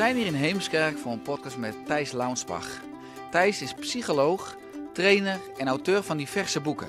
[0.00, 2.66] Zijn hier in Heemskerk voor een podcast met Thijs Launsbach.
[3.30, 4.56] Thijs is psycholoog,
[4.92, 6.88] trainer en auteur van diverse boeken.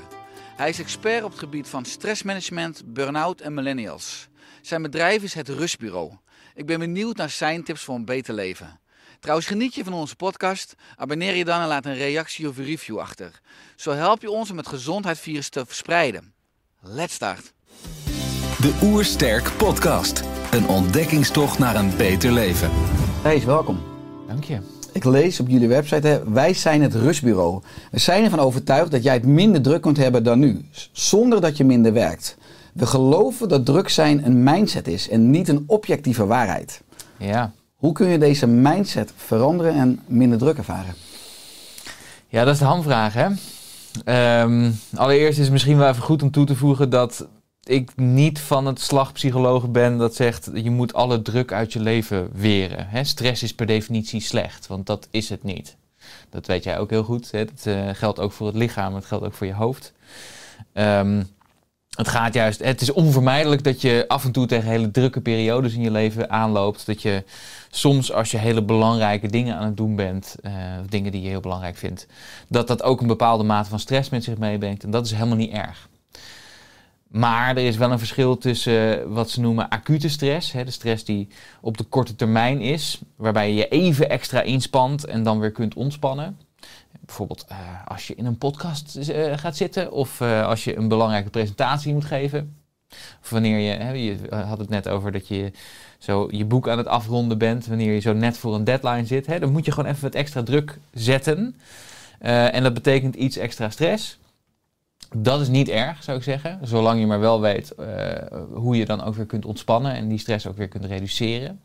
[0.56, 4.28] Hij is expert op het gebied van stressmanagement, burn-out en millennials.
[4.62, 6.12] Zijn bedrijf is het Rustbureau.
[6.56, 8.80] Ik ben benieuwd naar zijn tips voor een beter leven.
[9.20, 10.76] Trouwens, geniet je van onze podcast?
[10.96, 13.40] Abonneer je dan en laat een reactie of review achter.
[13.76, 16.34] Zo help je ons om het gezondheidsvirus te verspreiden.
[16.80, 17.54] Let's start.
[18.62, 20.24] De Oersterk Podcast.
[20.52, 22.91] Een ontdekkingstocht naar een beter leven.
[23.22, 23.80] Thijs, welkom.
[24.28, 24.58] Dank je.
[24.92, 27.62] Ik lees op jullie website, hè, wij zijn het rustbureau.
[27.92, 31.58] We zijn ervan overtuigd dat jij het minder druk kunt hebben dan nu, zonder dat
[31.58, 32.38] je minder werkt.
[32.74, 36.82] We geloven dat druk zijn een mindset is en niet een objectieve waarheid.
[37.18, 37.52] Ja.
[37.76, 40.94] Hoe kun je deze mindset veranderen en minder druk ervaren?
[42.28, 43.28] ja, dat is de hamvraag hè.
[44.04, 47.28] Ehm, allereerst is het misschien wel even goed om toe te voegen dat
[47.72, 51.80] ik niet van het slag psycholoog ben dat zegt je moet alle druk uit je
[51.80, 52.88] leven weren.
[52.88, 53.04] Hè?
[53.04, 55.76] Stress is per definitie slecht, want dat is het niet.
[56.30, 57.32] Dat weet jij ook heel goed.
[57.32, 57.46] Hè?
[57.46, 59.94] Dat eh, geldt ook voor het lichaam, het geldt ook voor je hoofd.
[60.74, 61.24] Ehm,
[61.96, 65.74] het gaat juist, het is onvermijdelijk dat je af en toe tegen hele drukke periodes
[65.74, 66.86] in je leven aanloopt.
[66.86, 67.24] Dat je
[67.70, 70.36] soms als je hele belangrijke dingen aan het doen bent,
[70.82, 72.08] of dingen die je heel belangrijk vindt,
[72.48, 74.84] dat dat ook een bepaalde mate van stress met zich meebrengt.
[74.84, 75.90] En dat is helemaal niet erg.
[77.12, 81.04] Maar er is wel een verschil tussen wat ze noemen acute stress, hè, de stress
[81.04, 81.28] die
[81.62, 85.74] op de korte termijn is, waarbij je je even extra inspant en dan weer kunt
[85.74, 86.38] ontspannen.
[87.00, 90.88] Bijvoorbeeld eh, als je in een podcast eh, gaat zitten of eh, als je een
[90.88, 92.56] belangrijke presentatie moet geven.
[93.22, 95.52] Of wanneer je, hè, je had het net over dat je
[95.98, 99.26] zo je boek aan het afronden bent, wanneer je zo net voor een deadline zit.
[99.26, 101.56] Hè, dan moet je gewoon even wat extra druk zetten.
[102.20, 104.20] En dat betekent iets extra stress.
[105.16, 106.60] Dat is niet erg, zou ik zeggen.
[106.64, 107.88] Zolang je maar wel weet eh,
[108.54, 111.62] hoe je dan ook weer kunt ontspannen en die stress ook weer kunt reduceren.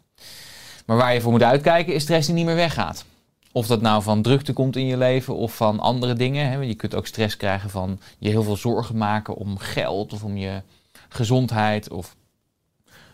[0.87, 3.05] Maar waar je voor moet uitkijken is stress die niet meer weggaat.
[3.53, 6.51] Of dat nou van drukte komt in je leven of van andere dingen.
[6.51, 6.56] Hè.
[6.59, 10.37] Je kunt ook stress krijgen van je heel veel zorgen maken om geld of om
[10.37, 10.62] je
[11.09, 12.17] gezondheid of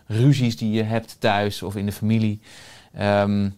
[0.05, 2.41] ruzies die je hebt thuis of in de familie.
[2.93, 3.49] Ehm,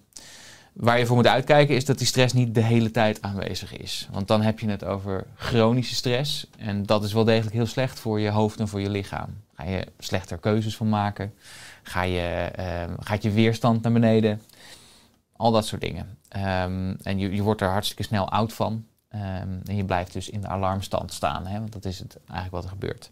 [0.76, 4.08] waar je voor moet uitkijken is dat die stress niet de hele tijd aanwezig is.
[4.12, 6.48] Want dan heb je het over chronische stress.
[6.58, 9.30] En dat is wel degelijk heel slecht voor je hoofd en voor je lichaam.
[9.56, 11.34] Ga je slechter keuzes van maken?
[11.84, 14.42] Ga je, ehm, gaat je weerstand naar beneden?
[15.36, 16.18] Al dat soort dingen.
[16.28, 18.86] Ehm, en je, je wordt er hartstikke snel oud van.
[19.10, 21.46] Ehm, en je blijft dus in de alarmstand staan.
[21.48, 21.60] Hè?
[21.60, 23.12] Want dat is het eigenlijk wat er gebeurt.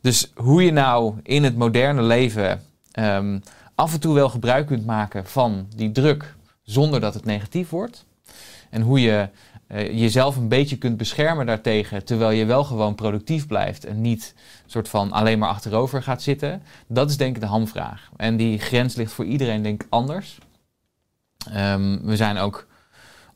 [0.00, 2.62] Dus hoe je nou in het moderne leven
[3.74, 6.34] af en toe wel gebruik kunt maken van die druk
[6.64, 8.04] zonder dat het negatief wordt.
[8.70, 9.28] En hoe je
[9.66, 14.34] eh, jezelf een beetje kunt beschermen daartegen, terwijl je wel gewoon productief blijft en niet
[14.66, 16.62] soort van alleen maar achterover gaat zitten.
[16.86, 18.10] Dat is denk ik de hamvraag.
[18.16, 20.38] En die grens ligt voor iedereen denk ik anders.
[21.50, 22.66] Ehm, we zijn ook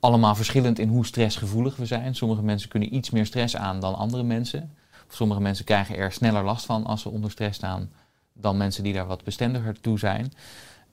[0.00, 2.14] allemaal verschillend in hoe stressgevoelig we zijn.
[2.14, 4.72] Sommige mensen kunnen iets meer stress aan dan andere mensen.
[5.08, 7.90] Sommige mensen krijgen er sneller last van als ze onder stress staan
[8.32, 10.32] dan mensen die daar wat bestendiger toe zijn.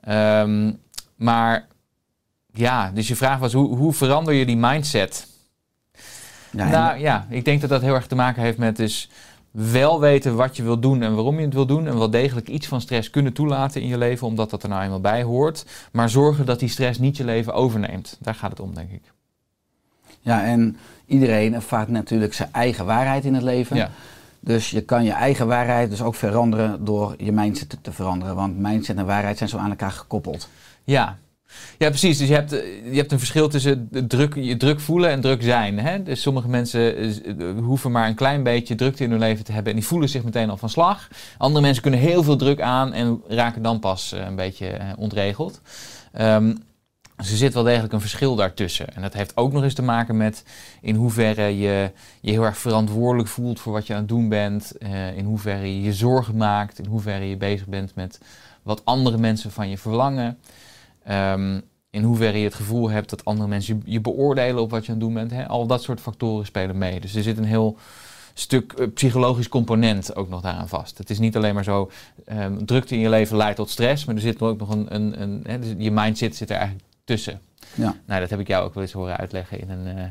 [0.02, 0.74] Ehm,
[1.16, 1.68] maar
[2.58, 5.28] ja, dus je vraag was hoe, hoe verander je die mindset?
[6.56, 9.10] En- Nou ja, ik denk dat dat heel erg te maken heeft met dus
[9.52, 11.88] wel weten wat je wil doen en waarom je het wil doen.
[11.88, 14.84] En wel degelijk iets van stress kunnen toelaten in je leven, omdat dat er nou
[14.84, 15.66] eenmaal bij hoort.
[15.92, 18.18] Maar zorgen dat die stress niet je leven overneemt.
[18.20, 19.02] Daar gaat het om, denk ik.
[20.22, 23.76] ja, en iedereen ervaart natuurlijk zijn eigen waarheid in het leven.
[23.76, 23.90] Ja.
[24.40, 28.36] Dus je kan je eigen waarheid dus ook veranderen door je mindset te veranderen.
[28.36, 30.50] Want mindset en waarheid zijn zo aan elkaar gekoppeld.
[30.84, 31.18] Ja.
[31.78, 32.18] Ja, precies.
[32.18, 32.52] Dus je hebt,
[32.92, 35.80] je hebt een verschil tussen druk, je druk voelen en druk zijn.
[35.80, 36.04] Hè?
[36.04, 39.72] Dus sommige mensen eh, hoeven maar een klein beetje drukte in hun leven te hebben
[39.72, 41.08] en die voelen zich meteen al van slag.
[41.38, 44.88] Andere mensen kunnen heel veel druk aan en raken dan pas eh, een beetje eh,
[44.98, 45.62] ontregeld.
[46.12, 46.56] Ehm,
[47.18, 48.96] Dus er zit wel degelijk een verschil daartussen.
[48.96, 50.44] En dat heeft ook nog eens te maken met
[50.82, 51.92] in hoeverre je
[52.22, 54.74] je heel erg verantwoordelijk voelt voor wat je aan het doen bent.
[55.16, 56.80] in hoeverre je je zorgen maakt.
[56.80, 58.20] In hoeverre je bezig bent met
[58.64, 60.38] wat andere mensen van je verlangen.
[61.06, 61.60] Ehm,
[61.90, 64.98] in hoeverre je het gevoel hebt dat andere mensen je, beoordelen op wat je aan
[64.98, 65.32] het doen bent.
[65.32, 65.48] Hè?
[65.48, 67.00] Al dat soort factoren spelen mee.
[67.00, 67.78] Dus er zit een heel
[68.34, 70.98] stuk eh, psychologisch component ook nog daaraan vast.
[70.98, 71.92] Het is niet alleen maar zo,
[72.26, 75.22] ehm, drukte in je leven leidt tot stress, maar er zit ook nog een, een,
[75.22, 77.42] een hè, dus je mindset zit er eigenlijk tussen.
[77.74, 77.96] Ja.
[78.06, 80.04] Nou, dat heb ik jou ook wel eens horen uitleggen in een, eh,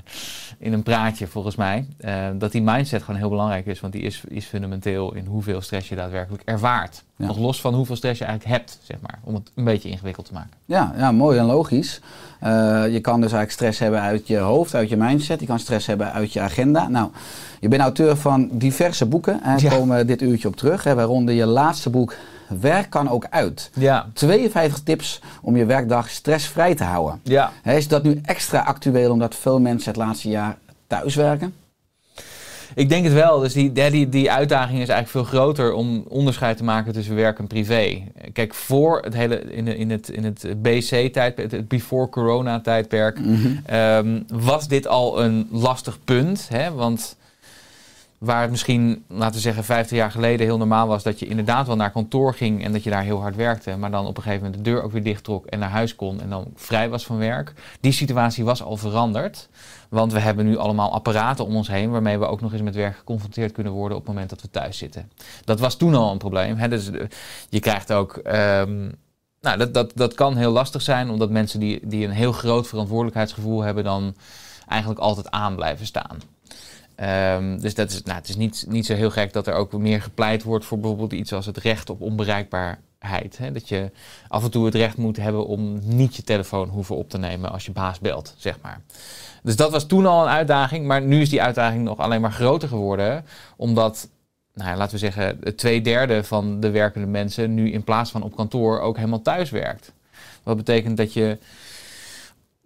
[0.58, 1.86] in een praatje volgens mij.
[1.98, 5.60] Eh, dat die mindset gewoon heel belangrijk is, want die is, is fundamenteel in hoeveel
[5.60, 7.02] stress je daadwerkelijk ervaart.
[7.16, 7.26] Ja.
[7.26, 10.26] Nog los van hoeveel stress je eigenlijk hebt, zeg maar, om het een beetje ingewikkeld
[10.26, 10.50] te maken.
[10.64, 12.00] Ja, ja, mooi en logisch.
[12.40, 12.50] Eh,
[12.92, 15.40] je kan dus eigenlijk stress hebben uit je hoofd, uit je mindset.
[15.40, 16.88] Je kan stress hebben uit je agenda.
[16.88, 17.10] Nou,
[17.60, 19.42] je bent auteur van diverse boeken.
[19.42, 19.68] En Ja.
[19.68, 20.84] daar komen we dit uurtje op terug.
[20.84, 22.14] Hè, waaronder je laatste boek
[22.60, 23.70] Werk kan ook uit.
[23.74, 27.20] Ja, 52 tips om je werkdag stressvrij te houden.
[27.22, 27.52] ja.
[27.64, 30.56] Is dat nu extra actueel omdat veel mensen het laatste jaar
[30.86, 31.54] thuiswerken?
[32.74, 33.38] Ik denk het wel.
[33.40, 37.38] Dus die, die, die uitdaging is eigenlijk veel groter om onderscheid te maken tussen werk
[37.38, 38.02] en privé.
[38.32, 43.18] Kijk, voor het hele, in, de- in het, in het BC-tijdperk, het before corona-tijdperk,
[43.66, 46.48] ehm, was dit al een lastig punt.
[46.48, 46.72] Hè?
[46.72, 47.16] Want
[48.18, 51.66] waar het misschien, laten we zeggen, 50 jaar geleden heel normaal was dat je inderdaad
[51.66, 54.22] wel naar kantoor ging en dat je daar heel hard werkte, maar dan op een
[54.22, 56.88] gegeven moment de deur ook weer dicht trok en naar huis kon en dan vrij
[56.88, 57.52] was van werk.
[57.80, 59.48] Die situatie was al veranderd.
[59.88, 62.74] Want we hebben nu allemaal apparaten om ons heen waarmee we ook nog eens met
[62.74, 65.10] werk geconfronteerd kunnen worden op het moment dat we thuis zitten.
[65.44, 66.56] Dat was toen al een probleem.
[66.56, 66.68] Hè?
[66.68, 67.06] Dus, eh,
[67.48, 68.16] je krijgt ook.
[68.16, 68.90] ehm,
[69.40, 72.66] nou, dat, dat, dat kan heel lastig zijn, omdat mensen die, die een heel groot
[72.66, 74.14] verantwoordelijkheidsgevoel hebben, dan
[74.68, 76.18] eigenlijk altijd aan blijven staan.
[76.96, 79.72] Ehm, dus dat is, nou, het is niet, niet zo heel gek dat er ook
[79.72, 83.38] meer gepleit wordt voor bijvoorbeeld iets als het recht op onbereikbaarheid.
[83.38, 83.52] Hè?
[83.52, 83.90] Dat je
[84.28, 87.52] af en toe het recht moet hebben om niet je telefoon hoeven op te nemen
[87.52, 88.80] als je baas belt, zeg maar.
[89.42, 92.32] Dus dat was toen al een uitdaging, maar nu is die uitdaging nog alleen maar
[92.32, 93.24] groter geworden,
[93.56, 94.08] omdat,
[94.54, 98.10] nou ja, laten we zeggen, het twee derde van de werkende mensen nu in plaats
[98.10, 99.92] van op kantoor ook helemaal thuis werkt.
[100.42, 101.38] Wat betekent dat je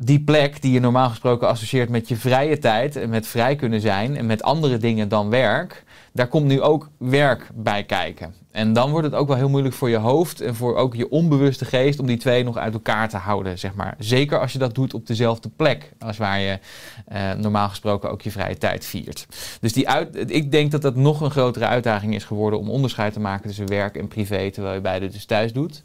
[0.00, 3.80] die plek die je normaal gesproken associeert met je vrije tijd en met vrij kunnen
[3.80, 8.34] zijn en met andere dingen dan werk, daar komt nu ook werk bij kijken.
[8.50, 11.10] En dan wordt het ook wel heel moeilijk voor je hoofd en voor ook je
[11.10, 13.94] onbewuste geest om die twee nog uit elkaar te houden, zeg maar.
[13.98, 16.58] Zeker als je dat doet op dezelfde plek als waar je
[17.06, 19.26] eh, normaal gesproken ook je vrije tijd viert.
[19.60, 23.12] Dus die uit, ik denk dat dat nog een grotere uitdaging is geworden om onderscheid
[23.12, 25.82] te maken tussen werk en privé, terwijl je beide dus thuis doet.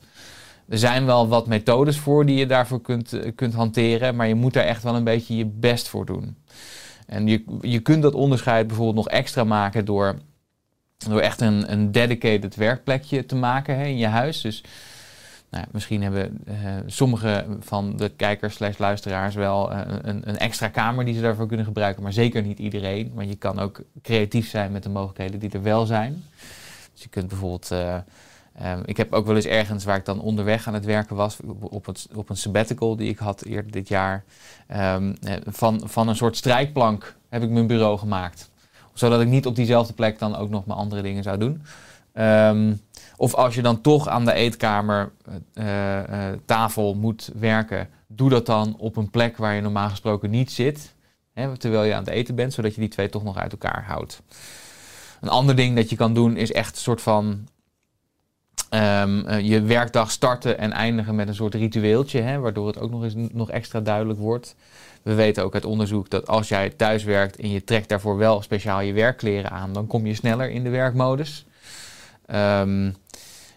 [0.69, 4.35] Er zijn wel wat methodes voor die je daarvoor kunt, eh, kunt hanteren, maar je
[4.35, 6.37] moet daar echt wel een beetje je best voor doen.
[7.07, 10.15] En je, je kunt dat onderscheid bijvoorbeeld nog extra maken door,
[10.97, 14.41] door echt een, een dedicated werkplekje te maken hè, in je huis.
[14.41, 14.63] Dus
[15.49, 16.55] nou, misschien hebben eh,
[16.85, 21.47] sommige van de kijkers slash luisteraars wel eh, een, een extra kamer die ze daarvoor
[21.47, 23.11] kunnen gebruiken, maar zeker niet iedereen.
[23.13, 26.23] Want je kan ook creatief zijn met de mogelijkheden die er wel zijn.
[26.93, 27.71] Dus je kunt bijvoorbeeld...
[28.53, 31.37] Ehm, ik heb ook wel eens ergens waar ik dan onderweg aan het werken was,
[31.59, 34.23] op, het, op een sabbatical die ik had eerder dit jaar,
[34.67, 38.51] ehm, eh, van, van een soort strijkplank heb ik mijn bureau gemaakt.
[38.93, 41.61] Zodat ik niet op diezelfde plek dan ook nog mijn andere dingen zou doen.
[42.13, 42.73] Ehm,
[43.17, 45.11] of als je dan toch aan de eetkamer
[45.53, 50.29] eh, eh, tafel moet werken, doe dat dan op een plek waar je normaal gesproken
[50.29, 50.95] niet zit.
[51.33, 53.83] Hè, terwijl je aan het eten bent, zodat je die twee toch nog uit elkaar
[53.87, 54.21] houdt.
[55.21, 57.47] Een ander ding dat je kan doen is echt een soort van
[58.73, 62.91] Ehm, eh, je werkdag starten en eindigen met een soort ritueeltje, hè, waardoor het ook
[62.91, 64.55] nog eens nog extra duidelijk wordt.
[65.01, 68.41] We weten ook uit onderzoek dat als jij thuis werkt en je trekt daarvoor wel
[68.41, 71.45] speciaal je werkkleren aan, dan kom je sneller in de werkmodus.
[72.25, 72.91] Ehm,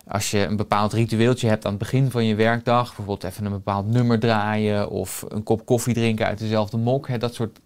[0.06, 3.52] als je een bepaald ritueeltje hebt aan het begin van je werkdag, bijvoorbeeld even een
[3.52, 7.58] bepaald nummer draaien of een kop koffie drinken uit dezelfde mok, hè, dat soort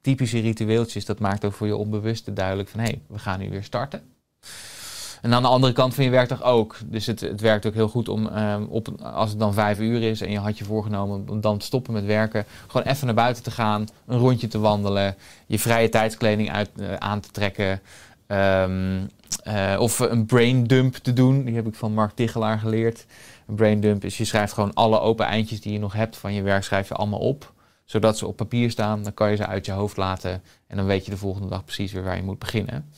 [0.00, 3.50] typische ritueeltjes, dat maakt ook voor je onbewuste duidelijk van hé, hey, we gaan nu
[3.50, 4.02] weer starten.
[5.22, 6.76] En aan de andere kant van je werkdag ook.
[6.84, 10.02] Dus het, het werkt ook heel goed om, ehm, op, als het dan vijf uur
[10.02, 13.14] is en je had je voorgenomen om dan te stoppen met werken, gewoon even naar
[13.14, 17.80] buiten te gaan, een rondje te wandelen, je vrije tijdskleding uit, eh, aan te trekken.
[18.26, 19.00] ehm,
[19.42, 21.44] eh, of een brain dump te doen.
[21.44, 23.06] Die heb ik van Mark Tichelaar geleerd.
[23.46, 26.34] Een brain dump is je schrijft gewoon alle open eindjes die je nog hebt van
[26.34, 27.52] je werk, schrijf je allemaal op.
[27.84, 30.42] Zodat ze op papier staan, dan kan je ze uit je hoofd laten.
[30.66, 32.90] En dan weet je de volgende dag precies weer waar je moet beginnen.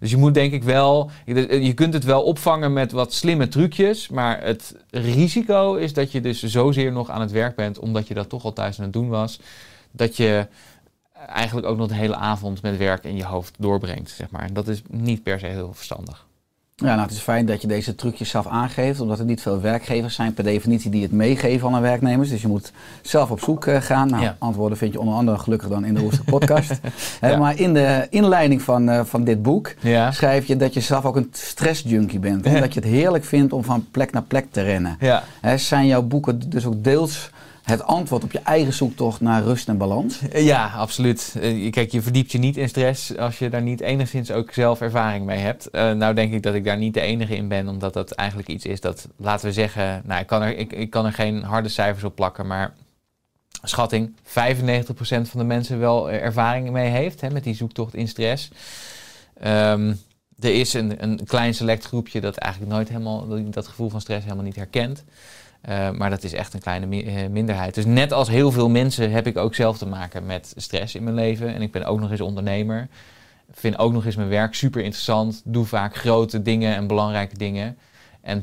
[0.00, 4.08] Dus je moet denk ik wel, je kunt het wel opvangen met wat slimme trucjes,
[4.08, 8.14] maar het risico is dat je dus zozeer nog aan het werk bent, omdat je
[8.14, 9.40] dat toch al thuis aan het doen was,
[9.90, 10.46] dat je
[11.26, 14.42] eigenlijk ook nog de hele avond met werk in je hoofd doorbrengt, zeg maar.
[14.42, 16.25] En dat is niet per se heel verstandig.
[16.84, 19.60] Ja, nou, het is fijn dat je deze trucjes zelf aangeeft, omdat er niet veel
[19.60, 22.28] werkgevers zijn per definitie die het meegeven aan hun werknemers.
[22.28, 24.08] Dus je moet zelf op zoek eh, gaan.
[24.10, 24.36] Nou, Ja.
[24.38, 26.80] antwoorden vind je onder andere gelukkig dan in de Oester podcast.
[27.38, 30.12] Maar in de inleiding van, eh, van dit boek Ja.
[30.12, 32.46] schrijf je dat je zelf ook een stressjunkie bent.
[32.46, 32.60] En Ja.
[32.60, 34.98] dat je het heerlijk vindt om van plek naar plek te rennen.
[35.56, 37.30] Zijn jouw boeken dus ook deels
[37.66, 40.20] het antwoord op je eigen zoektocht naar rust en balans?
[40.32, 41.36] Ja, absoluut.
[41.40, 44.80] Eh, Kijk, je verdiept je niet in stress als je daar niet enigszins ook zelf
[44.80, 45.70] ervaring mee hebt.
[45.70, 48.48] Eh, nou denk ik dat ik daar niet de enige in ben, omdat dat eigenlijk
[48.48, 51.42] iets is dat, laten we zeggen, nou ik kan er, ik, ik kan er geen
[51.42, 52.74] harde cijfers op plakken, maar
[53.62, 54.28] schatting 95%
[55.00, 58.50] van de mensen wel ervaring mee heeft hè, met die zoektocht in stress.
[59.40, 59.94] Ehm,
[60.40, 64.24] er is een, een klein select groepje dat eigenlijk nooit helemaal dat gevoel van stress
[64.24, 65.04] helemaal niet herkent.
[65.68, 67.74] Uh, maar dat is echt een kleine uh, minderheid.
[67.74, 71.04] Dus net als heel veel mensen heb ik ook zelf te maken met stress in
[71.04, 71.54] mijn leven.
[71.54, 72.88] En ik ben ook nog eens ondernemer.
[73.50, 75.42] Vind ook nog eens mijn werk super interessant.
[75.44, 77.78] Doe vaak grote dingen en belangrijke dingen.
[78.20, 78.42] En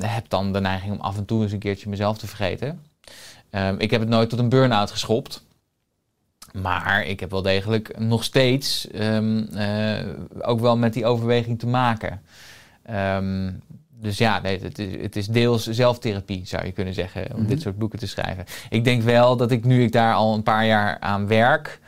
[0.00, 2.82] heb dan de neiging om af en toe eens een keertje mezelf te vergeten.
[3.50, 5.44] Um, ik heb het nooit tot een burn-out geschopt.
[6.52, 9.98] Maar ik heb wel degelijk nog steeds um, uh,
[10.38, 12.22] ook wel met die overweging te maken.
[12.90, 13.62] Um,
[14.02, 17.36] dus ja, nee, het, is, het is deels zelftherapie, zou je kunnen zeggen, om mm
[17.36, 17.46] -hmm.
[17.46, 18.44] dit soort boeken te schrijven.
[18.70, 21.80] Ik denk wel dat ik nu ik daar al een paar jaar aan werk,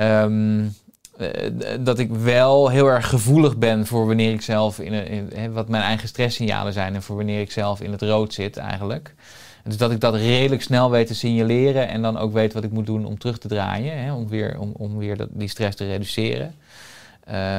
[0.00, 0.74] um,
[1.20, 1.28] uh,
[1.80, 5.68] dat ik wel heel erg gevoelig ben voor wanneer ik zelf in, een, in, wat
[5.68, 9.14] mijn eigen stresssignalen zijn en voor wanneer ik zelf in het rood zit eigenlijk.
[9.64, 12.70] Dus dat ik dat redelijk snel weet te signaleren en dan ook weet wat ik
[12.70, 15.76] moet doen om terug te draaien, hè, om weer, om, om weer dat, die stress
[15.76, 16.54] te reduceren.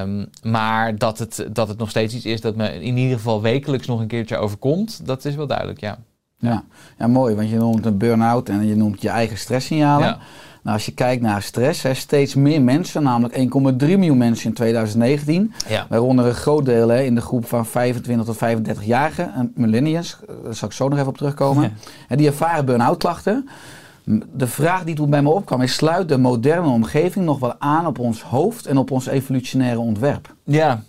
[0.02, 3.42] Um, maar dat het, dat het nog steeds iets is dat me in ieder geval
[3.42, 5.98] wekelijks nog een keertje overkomt, dat is wel duidelijk, ja.
[6.40, 6.64] Ja,
[6.98, 10.08] ja mooi, want je noemt een burn-out en je noemt je eigen stresssignalen.
[10.08, 10.18] Ja.
[10.64, 13.44] Nou, als je kijkt naar stress, hè, steeds meer mensen, namelijk 1,3
[13.78, 15.86] miljoen mensen in 2019, ja.
[15.90, 20.68] waaronder een groot deel hè, in de groep van 25 tot 35-jarigen, millennials, daar zal
[20.68, 21.72] ik zo nog even op terugkomen, ja.
[22.08, 23.50] en die ervaren burn-out klachten.
[24.34, 27.86] De vraag die toen bij me opkwam is, sluit de moderne omgeving nog wel aan
[27.86, 30.36] op ons hoofd en op ons evolutionaire ontwerp?
[30.44, 30.84] Ja.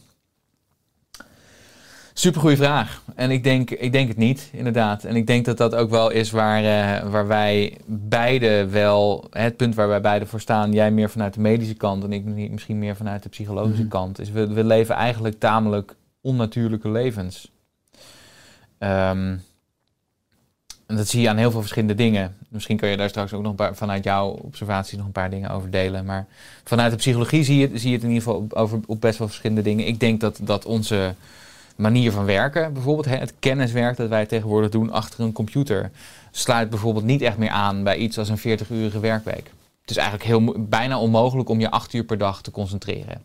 [2.12, 3.02] Supergoeie vraag.
[3.14, 5.04] En ik denk, ik denk het niet, inderdaad.
[5.04, 9.56] En ik denk dat dat ook wel is waar, uh, waar wij beide wel, het
[9.56, 12.78] punt waar wij beide voor staan, jij meer vanuit de medische kant en ik misschien
[12.78, 14.00] meer vanuit de psychologische mm -hmm.
[14.00, 17.52] kant, is we, we leven eigenlijk tamelijk onnatuurlijke levens.
[18.78, 19.42] Um,
[20.88, 22.37] en dat zie je aan heel veel verschillende dingen.
[22.49, 25.30] Misschien kun je daar straks ook nog een paar, vanuit jouw observatie nog een paar
[25.30, 26.04] dingen over delen.
[26.04, 26.26] Maar
[26.64, 29.62] vanuit de psychologie zie je, het in ieder geval op, over, op best wel verschillende
[29.62, 29.87] dingen.
[29.87, 31.14] Ik denk dat, dat onze
[31.76, 35.90] manier van werken, bijvoorbeeld het kenniswerk dat wij tegenwoordig doen achter een computer,
[36.30, 39.50] sluit bijvoorbeeld niet echt meer aan bij iets als een 40-urige werkweek.
[39.80, 43.21] Het is eigenlijk heel, bijna onmogelijk om je acht uur per dag te concentreren.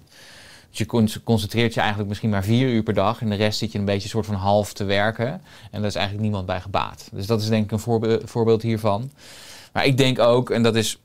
[0.74, 3.22] Dus je concentreert je eigenlijk misschien maar vier uur per dag.
[3.22, 5.28] En de rest zit je een beetje soort van half te werken.
[5.72, 7.10] En daar is eigenlijk niemand bij gebaat.
[7.12, 9.12] Dus dat is denk ik een voorbe voorbeeld hiervan.
[9.74, 11.00] Maar ik denk ook, en dat is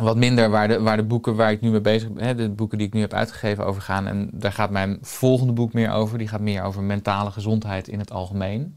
[0.00, 2.78] wat minder waar de, waar de boeken waar ik nu mee bezig ben, de boeken
[2.78, 4.06] die ik nu heb uitgegeven over gaan.
[4.06, 6.18] En daar gaat mijn volgende boek meer over.
[6.18, 8.76] Die gaat meer over mentale gezondheid in het algemeen.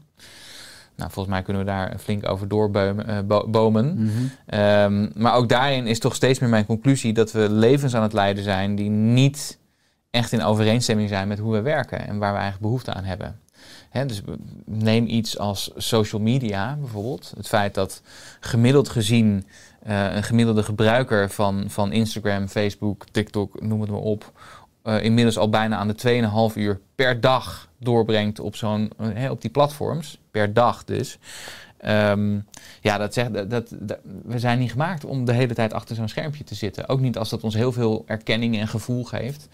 [0.96, 3.26] Nou, volgens mij kunnen we daar flink over doorbomen.
[3.26, 3.94] Bo bomen.
[3.96, 4.60] Mm -hmm.
[4.60, 8.12] um, maar ook daarin is toch steeds meer mijn conclusie dat we levens aan het
[8.12, 9.58] leiden zijn die niet
[10.10, 13.40] echt in overeenstemming zijn met hoe we werken en waar we eigenlijk behoefte aan hebben.
[14.06, 14.22] Dus
[14.64, 17.32] neem iets als social media bijvoorbeeld.
[17.36, 18.02] Het feit dat
[18.40, 19.46] gemiddeld gezien
[19.86, 24.32] uh, een gemiddelde gebruiker van, van Instagram, Facebook, TikTok, noem het maar op,
[24.84, 29.40] uh, inmiddels al bijna aan de 2,5 uur per dag doorbrengt op, zo'n, uh, op
[29.40, 30.18] die platforms.
[30.30, 31.18] Per dag dus.
[31.86, 32.46] Um,
[32.80, 35.96] ja, dat zegt, dat, dat, dat, we zijn niet gemaakt om de hele tijd achter
[35.96, 36.88] zo'n schermpje te zitten.
[36.88, 39.48] Ook niet als dat ons heel veel erkenning en gevoel geeft.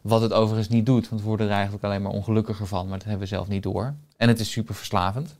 [0.00, 2.98] Wat het overigens niet doet, want we worden er eigenlijk alleen maar ongelukkiger van, maar
[2.98, 3.94] dat hebben we zelf niet door.
[4.16, 5.34] En het is super verslavend.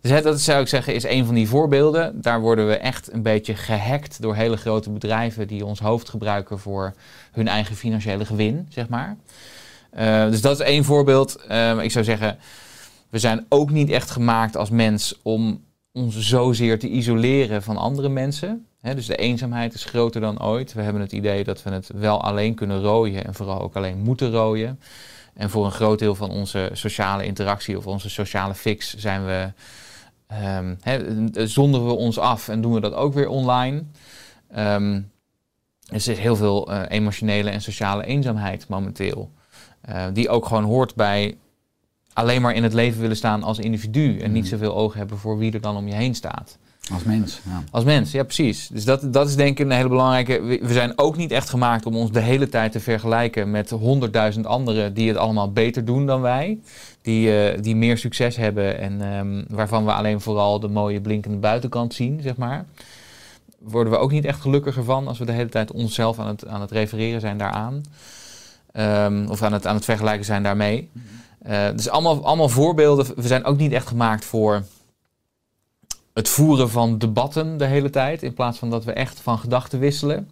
[0.00, 2.20] Dus dat zou ik zeggen is een van die voorbeelden.
[2.20, 6.58] Daar worden we echt een beetje gehackt door hele grote bedrijven die ons hoofd gebruiken
[6.58, 6.94] voor
[7.32, 9.16] hun eigen financiële gewin, zeg maar.
[9.98, 11.44] Uh, dus dat is één voorbeeld.
[11.50, 12.38] Uh, ik zou zeggen,
[13.10, 18.08] we zijn ook niet echt gemaakt als mens om ons zozeer te isoleren van andere
[18.08, 18.66] mensen.
[18.82, 20.72] He, dus de eenzaamheid is groter dan ooit.
[20.72, 23.98] We hebben het idee dat we het wel alleen kunnen rooien en vooral ook alleen
[23.98, 24.80] moeten rooien.
[25.34, 29.52] En voor een groot deel van onze sociale interactie of onze sociale fix zijn we,
[30.56, 33.82] um, he, zonderen we ons af en doen we dat ook weer online.
[34.56, 35.10] Um,
[35.88, 39.30] er is heel veel uh, emotionele en sociale eenzaamheid momenteel.
[39.88, 41.36] Uh, die ook gewoon hoort bij
[42.12, 44.18] alleen maar in het leven willen staan als individu.
[44.18, 46.58] En niet zoveel oog hebben voor wie er dan om je heen staat.
[46.90, 47.62] Als mens, ja.
[47.70, 48.68] Als mens, ja precies.
[48.68, 50.40] Dus dat, dat is denk ik een hele belangrijke.
[50.62, 54.46] We zijn ook niet echt gemaakt om ons de hele tijd te vergelijken met honderdduizend
[54.46, 56.58] anderen die het allemaal beter doen dan wij.
[57.02, 61.36] Die, eh, die meer succes hebben en ehm, waarvan we alleen vooral de mooie blinkende
[61.36, 62.64] buitenkant zien, zeg maar.
[63.58, 66.46] Worden we ook niet echt gelukkiger van als we de hele tijd onszelf aan het,
[66.46, 67.82] aan het refereren zijn daaraan.
[68.72, 70.90] Ehm, of aan het, aan het vergelijken zijn daarmee.
[71.42, 73.06] Eh, dus allemaal, allemaal voorbeelden.
[73.16, 74.62] We zijn ook niet echt gemaakt voor
[76.14, 78.22] het voeren van debatten de hele tijd.
[78.22, 80.30] In plaats van dat we echt van gedachten wisselen.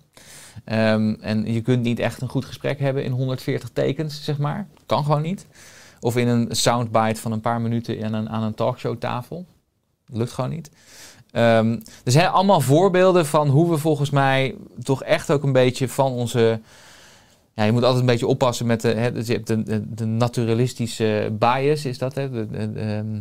[0.65, 4.69] Ehm, en je kunt niet echt een goed gesprek hebben in 140 tekens, zeg maar.
[4.87, 5.47] Kan gewoon niet.
[6.01, 9.47] Of in een soundbite van een paar minuten aan een, aan een talkshowtafel.
[10.07, 10.71] Lukt gewoon niet.
[11.31, 11.73] Ehm,
[12.05, 16.13] er zijn allemaal voorbeelden van hoe we volgens mij toch echt ook een beetje van
[16.13, 16.61] onze.
[17.55, 21.37] Ja, je moet altijd een beetje oppassen met de, dus je de, de, de naturalistische
[21.39, 22.15] bias, is dat.
[22.15, 22.31] Hè?
[22.31, 23.21] De-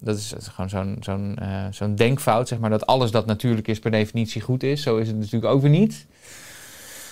[0.00, 3.78] dat is gewoon zo'n zo'n eh, zo'n denkfout, zeg maar, dat alles dat natuurlijk is
[3.78, 4.82] per definitie goed is.
[4.82, 6.06] Zo is het natuurlijk ook weer niet.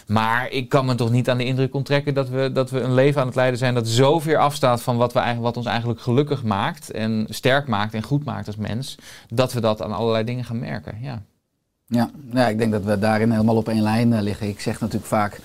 [0.06, 2.94] Maar ik kan me toch niet aan de indruk onttrekken dat we, dat we een
[2.94, 5.72] leven aan het leiden zijn dat zo ver afstaat van wat, we eigenlijk, wat ons
[5.72, 9.92] eigenlijk gelukkig maakt en sterk maakt en goed maakt als mens, dat we dat aan
[9.92, 10.98] allerlei dingen gaan merken.
[11.00, 11.22] Ja.
[11.88, 14.48] Ja, ja, ik denk dat we daarin helemaal op één lijn eh, liggen.
[14.48, 15.40] Ik zeg natuurlijk vaak,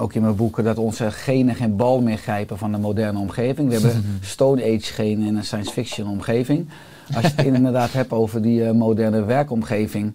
[0.00, 3.68] ook in mijn boeken, dat onze genen geen bal meer grijpen van de moderne omgeving.
[3.68, 6.68] We hebben Stone Age genen in een science fiction omgeving.
[7.14, 10.14] Als je het inderdaad hebt over die eh, moderne werkomgeving,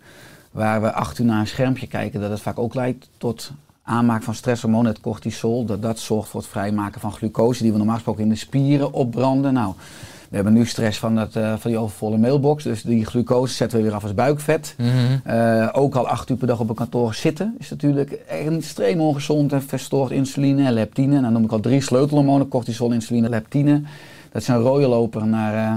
[0.51, 3.51] waar we acht uur naar een schermpje kijken, dat het vaak ook leidt tot
[3.83, 5.65] aanmaak van stresshormoon, het cortisol.
[5.65, 8.93] Dat, dat zorgt voor het vrijmaken van glucose, die we normaal gesproken in de spieren
[8.93, 9.53] opbranden.
[9.53, 9.73] Nou,
[10.29, 13.77] we hebben nu stress van, dat, eh, van die overvolle mailbox, dus die glucose zetten
[13.77, 14.75] we weer af als buikvet.
[15.23, 18.99] Eh, ook al acht uur per dag op een kantoor zitten is natuurlijk echt extreem
[18.99, 21.15] ongezond en verstoort insuline en leptine.
[21.15, 23.81] En dan noem ik al drie sleutelhormonen, cortisol, insuline, leptine.
[24.31, 25.75] Dat een rode loper naar, eh,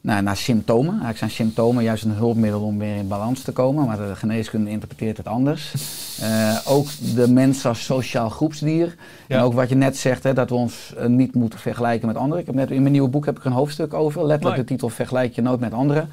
[0.00, 0.88] naar, naar symptomen.
[0.88, 4.70] Eigenlijk zijn symptomen juist een hulpmiddel om weer in balans te komen, maar de geneeskunde
[4.70, 5.72] interpreteert het anders.
[6.18, 8.94] Eh, ook de mens als sociaal groepsdier.
[9.28, 12.16] En ook wat je net zegt, hè, dat we ons eh, niet moeten vergelijken met
[12.16, 12.40] anderen.
[12.40, 14.26] Ik heb net in mijn nieuwe boek heb ik een hoofdstuk over.
[14.26, 16.08] Letterlijk de titel Vergelijk je nooit met anderen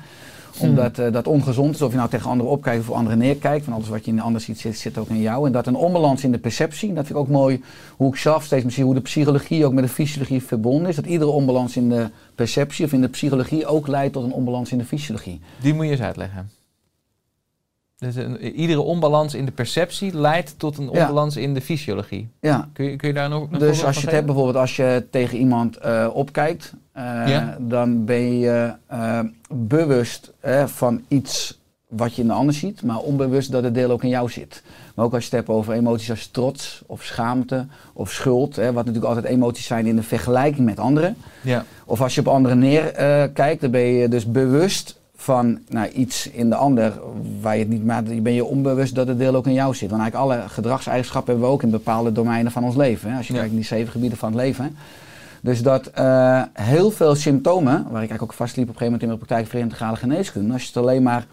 [0.60, 3.66] omdat eh, dat ongezond is, of je nou tegen anderen opkijkt of voor anderen neerkijkt.
[3.66, 5.46] Van alles wat je in de ander ziet, zit, zit ook in jou.
[5.46, 7.64] En dat een onbalans in de perceptie, dat vind ik ook mooi
[7.96, 10.96] hoe ik zelf steeds zie hoe de psychologie ook met de fysiologie verbonden is.
[10.96, 14.72] Dat iedere onbalans in de perceptie of in de psychologie ook leidt tot een onbalans
[14.72, 15.42] in de fysiologie.
[15.62, 16.50] Die moet je eens uitleggen.
[17.98, 21.02] Dus een- iedere onbalans in de perceptie leidt tot een Ja.
[21.02, 22.28] onbalans in de fysiologie.
[22.42, 24.76] Ja, Kun je, kun je daar nog een dus als je het hebt bijvoorbeeld als
[24.76, 27.58] je tegen iemand eh, opkijkt, eh, Ja.
[27.60, 29.20] dan ben je eh,
[29.54, 30.32] bewust
[30.66, 34.10] van iets wat je in de ander ziet, maar onbewust dat het deel ook in
[34.10, 34.64] jou zit.
[34.96, 38.66] Maar ook als je het hebt over emoties als trots of schaamte of schuld, hè,
[38.74, 41.16] wat natuurlijk altijd emoties zijn in de vergelijking met anderen.
[41.42, 41.66] Ja.
[41.86, 46.30] Of als je op anderen neerkijkt, kijkt, dan ben je dus bewust van nou, iets
[46.30, 46.94] in de ander
[47.42, 48.24] waar je het niet maakt.
[48.24, 49.90] Ben je onbewust dat het deel ook in jou zit.
[49.90, 53.12] Want eigenlijk alle gedragseigenschappen hebben we ook in bepaalde domeinen van ons leven.
[53.12, 53.18] Hè?
[53.18, 53.40] Als je Ja.
[53.40, 54.76] kijkt naar die zeven gebieden van het leven.
[55.42, 59.02] Dus dat eh, heel veel symptomen, waar ik eigenlijk ook vastliep op een gegeven moment
[59.02, 60.54] in mijn praktijk voor integrale geneeskunde.
[60.54, 61.26] Als je het alleen maar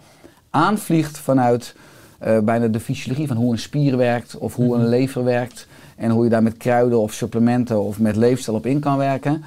[0.49, 1.75] aanvliegt vanuit
[2.19, 5.67] eh, bijna de fysiologie van hoe een spier werkt of hoe een lever werkt.
[5.95, 9.43] En hoe je daar met kruiden of supplementen of met leefstijl op in kan werken.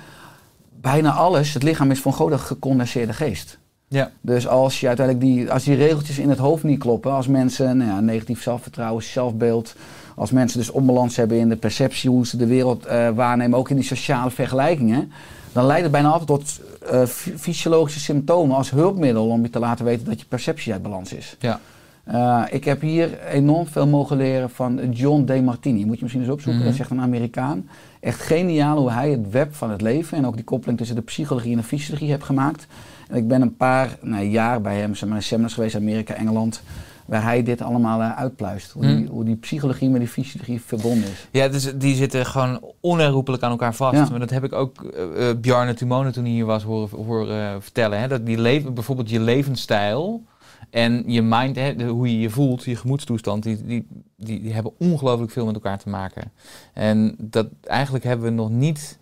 [0.81, 3.59] Bijna alles, het lichaam is van God een gecondenseerde geest.
[3.97, 4.11] Ja.
[4.21, 7.77] Dus als je uiteindelijk die, als die regeltjes in het hoofd niet kloppen, als mensen
[7.77, 9.75] nou ja, negatief zelfvertrouwen, zelfbeeld,
[10.15, 13.71] als mensen dus onbalans hebben in de perceptie hoe ze de wereld eh, waarnemen, ook
[13.71, 15.13] in die sociale vergelijkingen,
[15.53, 19.59] dan leidt het bijna altijd tot eh, fy- fysiologische symptomen als hulpmiddel om je te
[19.59, 21.37] laten weten dat je perceptie uit balans is.
[21.39, 21.61] Ja.
[22.05, 25.85] Eh, ik heb hier enorm veel mogen leren van John De Martini.
[25.85, 26.71] Moet je misschien eens opzoeken, Mhm.
[26.71, 27.69] dat echt een Amerikaan.
[28.01, 31.03] Echt geniaal hoe hij het web van het leven en ook die koppeling tussen de
[31.03, 32.67] psychologie en de fysiologie heeft gemaakt.
[33.09, 36.63] En ik ben een paar nou, jaar bij hem in seminars geweest, Amerika, Engeland,
[37.07, 38.71] waar hij dit allemaal eh, uitpluist.
[38.71, 39.07] Hoe, die, Mhm.
[39.13, 41.27] hoe die psychologie met die fysiologie verbonden is.
[41.31, 43.97] Ja, dus die zitten gewoon onherroepelijk aan elkaar vast.
[43.99, 44.07] Ja.
[44.11, 48.01] Maar dat heb ik ook eh, Bjarne Tumone toen hij hier was horen, horen vertellen.
[48.01, 48.09] Hè?
[48.09, 50.23] Dat die leven, bijvoorbeeld je levensstijl
[50.71, 54.53] en je mind, hè, de- hoe je je voelt, je gemoedstoestand, die, die, die, die
[54.53, 56.33] hebben ongelooflijk veel met elkaar te maken.
[56.73, 58.99] En dat eigenlijk hebben we nog niet.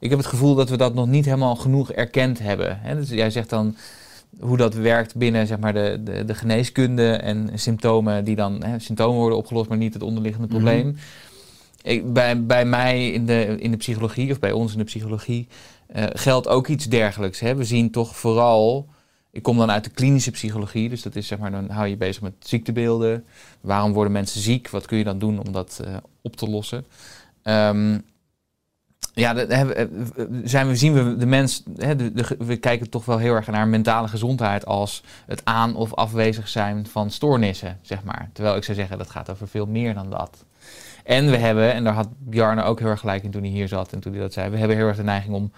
[0.00, 2.78] Ik heb het gevoel dat we dat nog niet helemaal genoeg erkend hebben.
[2.80, 2.94] Hè?
[2.94, 3.76] Dus jij zegt dan
[4.40, 8.78] hoe dat werkt binnen zeg maar, de, de, de geneeskunde en symptomen die dan hè,
[8.78, 10.56] symptomen worden opgelost, maar niet het onderliggende Mhm.
[10.56, 10.96] probleem.
[11.82, 15.48] Ik, bij, bij mij in de, in de psychologie, of bij ons in de psychologie,
[15.86, 17.40] eh, geldt ook iets dergelijks.
[17.40, 17.54] Hè?
[17.54, 18.86] We zien toch vooral.
[19.34, 21.96] Ik kom dan uit de klinische psychologie, dus dat is zeg maar, dan hou je
[21.96, 23.24] bezig met ziektebeelden.
[23.60, 24.68] Waarom worden mensen ziek?
[24.68, 26.86] Wat kun je dan doen om dat eh, op te lossen?
[27.42, 27.98] Ehm,
[29.14, 29.86] ja, eh,
[30.44, 31.94] zijn we, zien we de mens, hè,
[32.38, 36.86] we kijken toch wel heel erg naar mentale gezondheid als het aan- of afwezig zijn
[36.86, 38.30] van stoornissen, zeg maar.
[38.32, 40.44] Terwijl ik zou zeggen, dat gaat over veel meer dan dat.
[41.04, 43.68] En we hebben, en daar had Bjarne ook heel erg gelijk in toen hij hier
[43.68, 45.52] zat en toen hij dat zei, we hebben heel erg de neiging om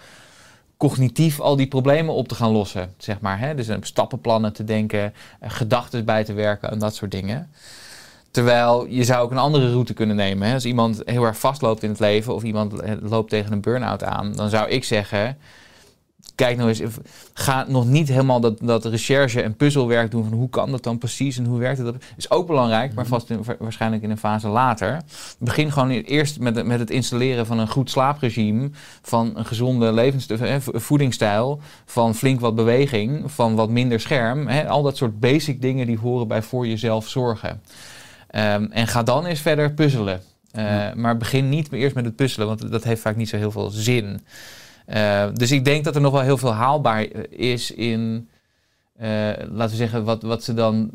[0.77, 3.39] cognitief al die problemen op te gaan lossen, zeg maar.
[3.39, 3.55] Hè?
[3.55, 7.51] Dus stappenplannen te denken, gedachten bij te werken en dat soort dingen.
[8.31, 10.49] Terwijl je zou ook een andere route kunnen nemen.
[10.49, 10.55] Hè?
[10.55, 14.05] Als iemand heel erg vastloopt in het leven of iemand eh, loopt tegen een burn-out
[14.05, 15.39] aan, dan zou ik zeggen:
[16.37, 16.83] kijk nou eens,
[17.35, 20.99] ga nog niet helemaal dat, dat recherche en puzzelwerk doen van hoe kan dat dan
[20.99, 22.05] precies en hoe werkt het.
[22.17, 25.01] Is ook belangrijk, maar vast in- wa- waarschijnlijk in een fase later.
[25.39, 28.71] Begin gewoon eerst met, het- met het installeren van een goed slaapregime,
[29.03, 34.47] van een gezonde levens, eh, vo- voedingsstijl, van flink wat beweging, van wat minder scherm.
[34.49, 34.69] Hè?
[34.69, 37.61] Al dat soort basic dingen die horen bij voor jezelf zorgen.
[38.31, 40.21] Ehm, en ga dan eens verder puzzelen.
[40.53, 40.93] Eh, Ja.
[40.97, 43.71] Maar begin niet eerst met het puzzelen, want dat heeft vaak niet zo heel veel
[43.71, 44.21] zin.
[44.87, 48.29] Eh, dus ik denk dat er nog wel heel veel haalbaar eh, is in,
[48.97, 50.91] eh, laten we zeggen, wat, wat ze dan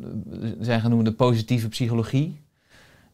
[0.59, 2.39] zijn genoemd de positieve psychologie.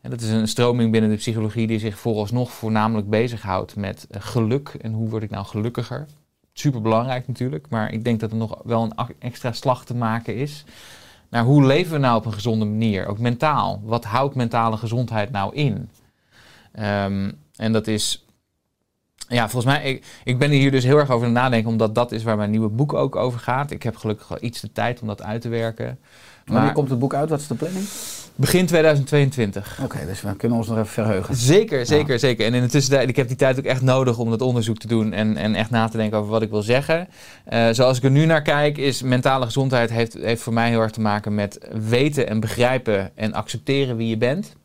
[0.01, 4.75] En dat is een stroming binnen de psychologie die zich vooralsnog voornamelijk bezighoudt met geluk
[4.81, 6.05] en hoe word ik nou gelukkiger.
[6.53, 10.35] Super belangrijk natuurlijk, maar ik denk dat er nog wel een extra slag te maken
[10.35, 10.65] is
[11.29, 13.81] naar hoe leven we nou op een gezonde manier, ook mentaal.
[13.83, 15.89] Wat houdt mentale gezondheid nou in?
[16.71, 18.25] Ehm, en dat is,
[19.27, 22.23] ja, volgens mij, ik, ik ben hier dus heel erg over nadenken, omdat dat is
[22.23, 23.71] waar mijn nieuwe boek ook over gaat.
[23.71, 25.99] Ik heb gelukkig wel iets de tijd om dat uit te werken.
[26.45, 27.29] Wanneer komt het boek uit?
[27.29, 27.85] Wat is de planning?
[28.37, 29.79] begin 2022.
[29.83, 31.35] Oké, dus we kunnen ons nog even verheugen.
[31.35, 32.45] Zeker, zeker, zeker.
[32.45, 34.87] En in de tussentijd, ik heb die tijd ook echt nodig om dat onderzoek te
[34.87, 37.07] doen en, en echt na te denken over wat ik wil zeggen.
[37.45, 40.81] Eh, zoals ik er nu naar kijk, is mentale gezondheid heeft, heeft voor mij heel
[40.81, 44.55] erg te maken met weten en begrijpen en accepteren wie je bent.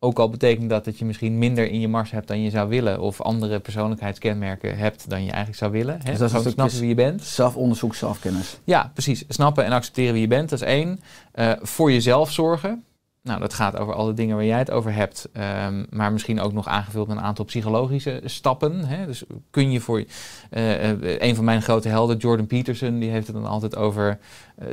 [0.00, 2.68] Ook al betekent dat dat je misschien minder in je mars hebt dan je zou
[2.68, 5.94] willen, of andere persoonlijkheidskenmerken hebt dan je eigenlijk zou willen.
[6.02, 6.10] Hè?
[6.10, 7.22] Dus dat is snappen wie je bent.
[7.22, 8.58] Zelfonderzoek, zelfkennis.
[8.64, 9.24] Ja, precies.
[9.28, 11.00] Snappen en accepteren wie je bent, dat is één.
[11.32, 12.84] Eh, voor jezelf zorgen.
[13.28, 15.28] Nou, dat gaat over alle dingen waar jij het over hebt.
[15.32, 18.84] ehm, maar misschien ook nog aangevuld met een aantal psychologische stappen.
[18.84, 19.06] Hè?
[19.06, 20.04] Dus kun je voor...
[20.50, 24.18] eh, een van mijn grote helden, Jordan Peterson, die heeft het dan altijd over...
[24.56, 24.68] eh,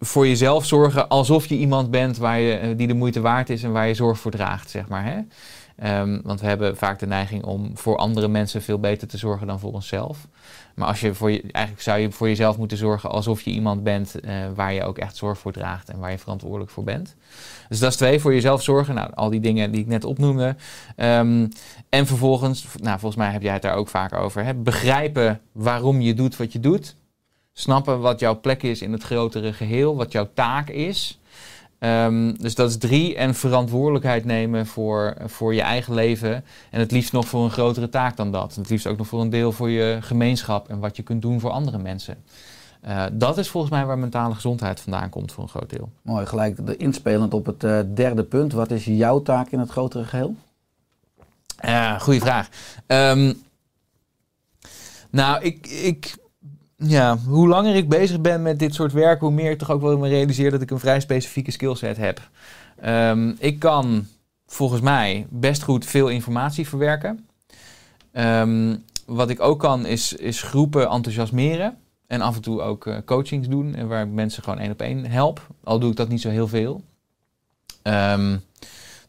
[0.00, 3.72] voor jezelf zorgen alsof je iemand bent waar je, die de moeite waard is en
[3.72, 5.04] waar je zorg voor draagt, zeg maar.
[5.04, 5.18] Hè?
[5.76, 9.46] Ehm, want we hebben vaak de neiging om voor andere mensen veel beter te zorgen
[9.46, 10.26] dan voor onszelf.
[10.74, 13.82] Maar als je voor je, eigenlijk zou je voor jezelf moeten zorgen alsof je iemand
[13.82, 17.16] bent eh, waar je ook echt zorg voor draagt en waar je verantwoordelijk voor bent.
[17.68, 18.94] Dus dat is twee, voor jezelf zorgen.
[18.94, 20.56] Nou, al die dingen die ik net opnoemde.
[20.96, 21.48] Ehm,
[21.88, 24.44] en vervolgens, nou, volgens mij heb jij het daar ook vaak over.
[24.44, 24.54] Hè?
[24.54, 26.96] Begrijpen waarom je doet wat je doet.
[27.52, 31.20] Snappen wat jouw plek is in het grotere geheel, wat jouw taak is.
[31.82, 33.16] Ehm, dus dat is drie.
[33.16, 36.44] En verantwoordelijkheid nemen voor, voor je eigen leven.
[36.70, 38.54] En het liefst nog voor een grotere taak dan dat.
[38.54, 41.40] Het liefst ook nog voor een deel voor je gemeenschap en wat je kunt doen
[41.40, 42.16] voor andere mensen.
[42.80, 45.90] Eh, dat is volgens mij waar mentale gezondheid vandaan komt voor een groot deel.
[46.02, 48.52] Mooi, gelijk de inspelend op het eh, derde punt.
[48.52, 50.34] Wat is jouw taak in het grotere geheel?
[51.62, 52.48] Ja, goede vraag.
[52.86, 53.32] Ehm,
[55.10, 56.14] nou, ik, ik,
[56.82, 59.80] ja, hoe langer ik bezig ben met dit soort werk, hoe meer ik toch ook
[59.80, 62.30] wel me realiseer dat ik een vrij specifieke skillset heb.
[62.80, 64.06] Ehm, ik kan
[64.46, 67.26] volgens mij best goed veel informatie verwerken.
[68.12, 71.76] Ehm, wat ik ook kan is, is groepen enthousiasmeren.
[72.06, 73.74] En af en toe ook eh, coachings doen.
[73.74, 75.46] En waar ik mensen gewoon één op één help.
[75.64, 76.82] Al doe ik dat niet zo heel veel.
[77.82, 78.36] Ehm,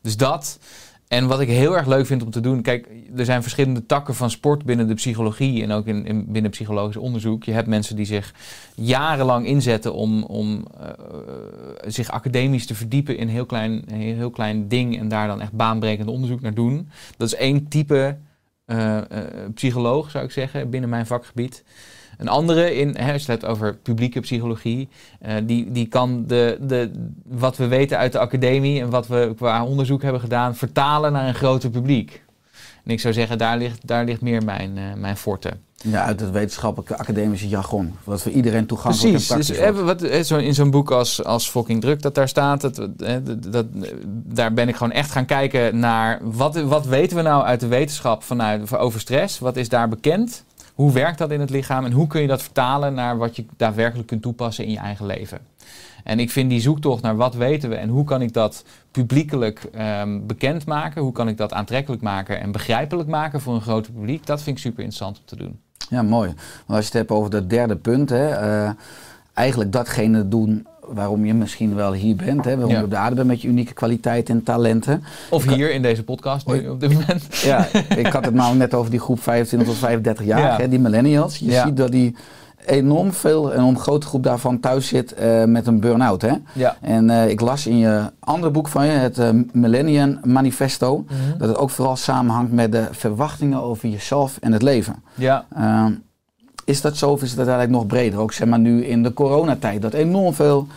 [0.02, 0.60] dus dat.
[1.08, 2.62] En wat ik heel erg leuk vind om te doen.
[2.62, 5.64] Kijk, er zijn verschillende takken van sport binnen de psychologie.
[5.64, 7.44] En ook in, in, binnen psychologisch onderzoek.
[7.44, 8.34] Je hebt mensen die zich
[8.76, 10.88] jarenlang inzetten om, om eh,
[11.86, 15.00] zich academisch te verdiepen in heel klein, heel klein ding.
[15.00, 16.90] En daar dan echt baanbrekend onderzoek naar doen.
[17.18, 18.18] Dat is één type
[18.66, 19.06] eh, eh,
[19.54, 21.64] psycholoog, zou ik zeggen, binnen mijn vakgebied.
[22.18, 26.24] Een andere, in, hè, als je het hebt over publieke psychologie, eh, die, die kan
[26.28, 26.92] de, de,
[27.24, 31.28] wat we weten uit de academie en wat we qua onderzoek hebben gedaan, vertalen naar
[31.28, 32.24] een groter publiek.
[32.84, 35.52] En ik zou zeggen, daar ligt, daar ligt meer mijn, eh, mijn forte.
[35.84, 37.96] Ja, uit het wetenschappelijke academische jargon.
[38.04, 39.30] Wat voor iedereen toegankelijk Precies.
[39.30, 40.02] en Dus praktisch wordt.
[40.02, 43.66] wat, zo in zo'n boek als, als Fucking Druk dat daar staat, dat, dat, dat,
[44.10, 47.68] daar ben ik gewoon echt gaan kijken naar wat, wat weten we nou uit de
[47.68, 49.40] wetenschap vanuit, over stress?
[49.40, 50.44] Wat is daar bekend?
[50.74, 53.46] Hoe werkt dat in het lichaam en hoe kun je dat vertalen naar wat je
[53.58, 55.40] daadwerkelijk kunt toepassen in je eigen leven?
[56.04, 59.64] En ik vind die zoektocht naar wat weten we en hoe kan ik dat publiekelijk
[59.64, 64.26] ehm, bekendmaken, hoe kan ik dat aantrekkelijk maken en begrijpelijk maken voor een groter publiek,
[64.26, 65.60] dat vind ik super interessant om te doen.
[65.90, 66.28] Ja, mooi.
[66.28, 68.72] Want als je het hebt over dat derde punt, hè, eh,
[69.34, 72.46] eigenlijk datgene doen waarom je misschien wel hier bent.
[72.46, 72.78] Hè, waarom Ja.
[72.78, 75.04] je op de aarde bent met je unieke kwaliteiten en talenten.
[75.30, 77.28] Of hier in deze podcast nu op dit moment.
[77.44, 77.68] Ja,
[77.98, 80.58] ik had het nou net over die groep 25 tot 35 jaar, Ja.
[80.58, 81.38] hè, die millennials.
[81.38, 81.66] Je Ja.
[81.66, 82.16] ziet dat die
[82.66, 86.22] enorm veel, een enorm grote groep daarvan thuis zit eh, met een burn-out.
[86.22, 86.32] Hè?
[86.54, 86.76] Ja.
[86.82, 91.38] En eh, ik las in je andere boek van je, het eh, Millennium Manifesto, Mhm.
[91.38, 94.96] dat het ook vooral samenhangt met de verwachtingen over jezelf en het leven.
[95.16, 95.46] Ja.
[96.66, 98.20] Is dat zo of is het uiteindelijk nog breder?
[98.20, 100.68] Ook zeg maar nu in de coronatijd, dat enorm veel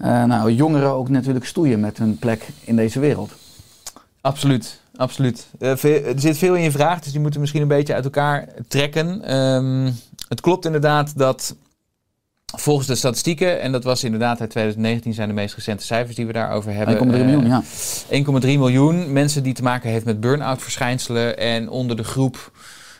[0.00, 3.32] uh, nou, jongeren ook natuurlijk stoeien met hun plek in deze wereld.
[4.20, 5.46] Absoluut, absoluut.
[5.58, 7.94] Uh, veel, er zit veel in je vraag, dus die moeten we misschien een beetje
[7.94, 9.34] uit elkaar trekken.
[9.34, 9.94] Um,
[10.28, 11.54] het klopt inderdaad dat
[12.56, 16.26] volgens de statistieken, en dat was inderdaad uit 2019 zijn de meest recente cijfers die
[16.26, 16.98] we daarover hebben.
[16.98, 17.62] 1,3 miljoen, ja.
[18.42, 21.38] 1,3 miljoen mensen die te maken heeft met burn-out verschijnselen.
[21.38, 22.52] En onder de groep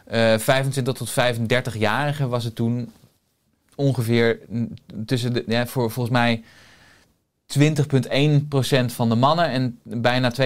[0.06, 2.92] 25 tot 35-jarigen was het toen
[3.74, 4.38] ongeveer
[5.06, 6.42] tussen de, ja, voor volgens mij
[7.58, 10.36] 20,1% van de mannen en bijna 22%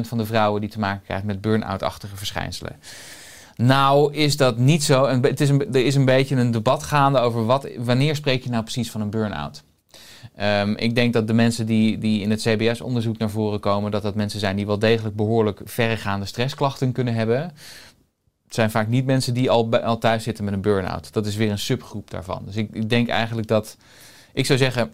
[0.00, 2.76] van de vrouwen die te maken krijgen met burn-out-achtige verschijnselen.
[3.56, 5.04] Nou is dat niet zo.
[5.04, 8.50] En het is er is een beetje een debat gaande over wat, wanneer spreek je
[8.50, 9.62] nou precies van een burn-out.
[10.40, 14.02] Um, ik denk dat de mensen die, die in het CBS-onderzoek naar voren komen, dat
[14.02, 17.52] dat mensen zijn die wel degelijk behoorlijk verregaande stressklachten kunnen hebben.
[18.54, 21.12] Het zijn vaak niet mensen die al, al thuis zitten met een burn-out.
[21.12, 22.42] Dat is weer een subgroep daarvan.
[22.44, 23.76] Dus ik, ik denk eigenlijk dat,
[24.32, 24.90] ik zou zeggen,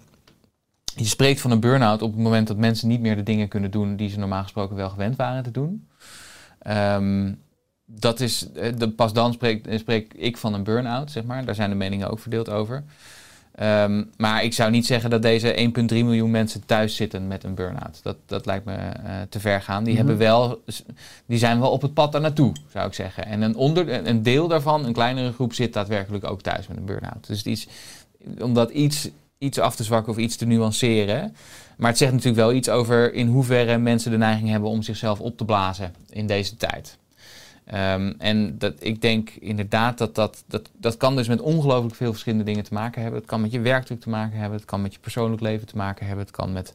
[0.94, 3.70] je spreekt van een burn-out op het moment dat mensen niet meer de dingen kunnen
[3.70, 5.88] doen die ze normaal gesproken wel gewend waren te doen.
[6.66, 7.42] Um,
[7.84, 8.46] dat is,
[8.96, 11.44] pas dan spreek, spreek ik van een burn-out, zeg maar.
[11.44, 12.84] Daar zijn de meningen ook verdeeld over.
[13.62, 17.54] Um, maar ik zou niet zeggen dat deze 1,3 miljoen mensen thuis zitten met een
[17.54, 18.00] burn-out.
[18.02, 19.84] Dat, dat lijkt me uh, te ver gaan.
[19.84, 20.08] Die, mm -hmm.
[20.08, 20.62] hebben wel,
[21.26, 23.26] die zijn wel op het pad daar naartoe, zou ik zeggen.
[23.26, 26.84] En een, onder, een deel daarvan, een kleinere groep, zit daadwerkelijk ook thuis met een
[26.84, 27.26] burn-out.
[27.26, 27.68] Dus het is,
[28.38, 31.36] om dat iets, iets af te zwakken of iets te nuanceren.
[31.76, 35.20] Maar het zegt natuurlijk wel iets over in hoeverre mensen de neiging hebben om zichzelf
[35.20, 36.98] op te blazen in deze tijd.
[37.74, 42.10] Um, en dat, ik denk inderdaad dat dat, dat dat kan dus met ongelooflijk veel
[42.10, 43.20] verschillende dingen te maken hebben.
[43.20, 45.76] Het kan met je werkdruk te maken hebben, het kan met je persoonlijk leven te
[45.76, 46.74] maken hebben, het kan met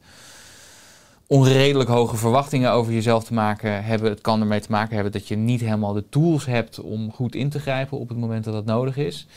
[1.28, 4.10] onredelijk hoge verwachtingen over jezelf te maken hebben.
[4.10, 7.36] Het kan ermee te maken hebben dat je niet helemaal de tools hebt om goed
[7.36, 9.28] in te grijpen op het moment dat dat nodig is.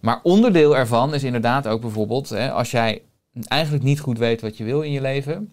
[0.00, 3.02] Maar onderdeel ervan is inderdaad ook bijvoorbeeld, hè, als jij
[3.44, 5.52] eigenlijk niet goed weet wat je wil in je leven,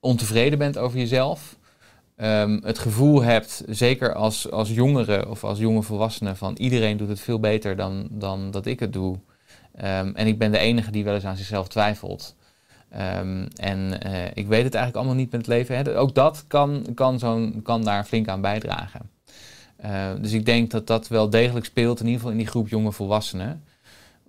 [0.00, 1.56] ontevreden bent over jezelf,
[2.16, 7.08] um, het gevoel hebt, zeker als, als jongere of als jonge volwassene, van iedereen doet
[7.08, 9.18] het veel beter dan, dan dat ik het doe.
[9.76, 12.36] Um, en ik ben de enige die wel eens aan zichzelf twijfelt.
[13.18, 15.76] Um, en uh, ik weet het eigenlijk allemaal niet met het leven.
[15.76, 15.98] Hè.
[15.98, 19.10] Ook dat kan, kan, zo'n, kan daar flink aan bijdragen.
[19.84, 22.68] Uh, dus ik denk dat dat wel degelijk speelt, in ieder geval in die groep
[22.68, 23.64] jonge volwassenen.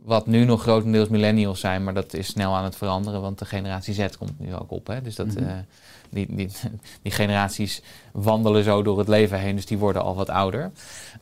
[0.02, 3.46] Wat nu nog grotendeels millennials zijn, maar dat is snel aan het veranderen, want de
[3.46, 4.88] generatie Z komt nu ook op.
[4.88, 5.02] Hè.
[5.02, 5.46] Dus dat, mm-hmm.
[5.46, 5.54] uh,
[6.14, 6.50] die, die,
[7.02, 10.72] die, generaties wandelen zo door het leven heen, dus die worden al wat ouder.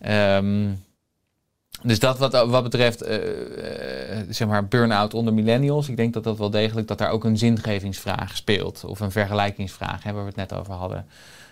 [0.07, 0.83] Um,
[1.83, 6.23] dus dat wat, wat betreft uh, uh, zeg maar burn-out onder millennials, ik denk dat
[6.23, 8.83] dat wel degelijk dat daar ook een zingevingsvraag speelt.
[8.85, 11.05] Of een vergelijkingsvraag, hè, waar we het net over hadden.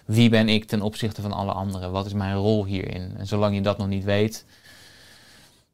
[0.05, 1.91] Wie ben ik ten opzichte van alle anderen?
[1.91, 3.11] Wat is mijn rol hierin?
[3.17, 4.45] En zolang je dat nog niet weet,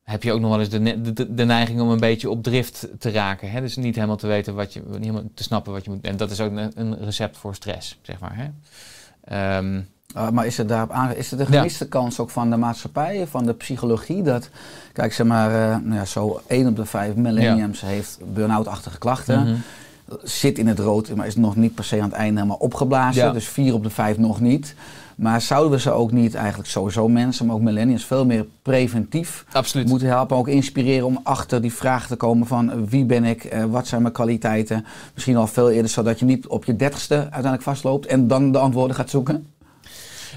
[0.06, 2.88] heb je ook nog wel eens de, de, de neiging om een beetje op drift
[3.00, 3.52] te raken.
[3.52, 3.62] Hè?
[3.62, 6.06] Dus niet helemaal te weten wat je, niet helemaal te snappen wat je moet.
[6.06, 8.36] En dat is ook een, een recept voor stress, zeg maar.
[8.36, 9.58] Hè?
[9.58, 9.88] Um,
[10.18, 11.90] uh, maar is het daarop aan, is het de gemiste ja.
[11.90, 14.50] kans ook van de maatschappij, van de psychologie, dat,
[14.94, 17.88] kijk, zeg maar, uh, nou ja, zo 1 op de 5 millenniums ja.
[17.88, 19.40] heeft burn-out-achtige klachten.
[19.40, 19.62] Mm -hmm.
[20.24, 23.34] Zit in het rood, maar is nog niet per se aan het einde helemaal opgeblazen.
[23.34, 24.76] Dus 4 op de 5 nog niet.
[25.16, 29.46] Maar zouden we ze ook niet eigenlijk sowieso mensen, maar ook millennials, veel meer preventief
[29.52, 29.88] Absoluut.
[29.88, 30.38] moeten helpen.
[30.38, 33.88] Ook inspireren om achter die vraag te komen van uh, wie ben ik, uh, wat
[33.88, 34.86] zijn mijn kwaliteiten.
[35.14, 38.58] Misschien al veel eerder, zodat je niet op je dertigste uiteindelijk vastloopt en dan de
[38.58, 39.48] antwoorden gaat zoeken.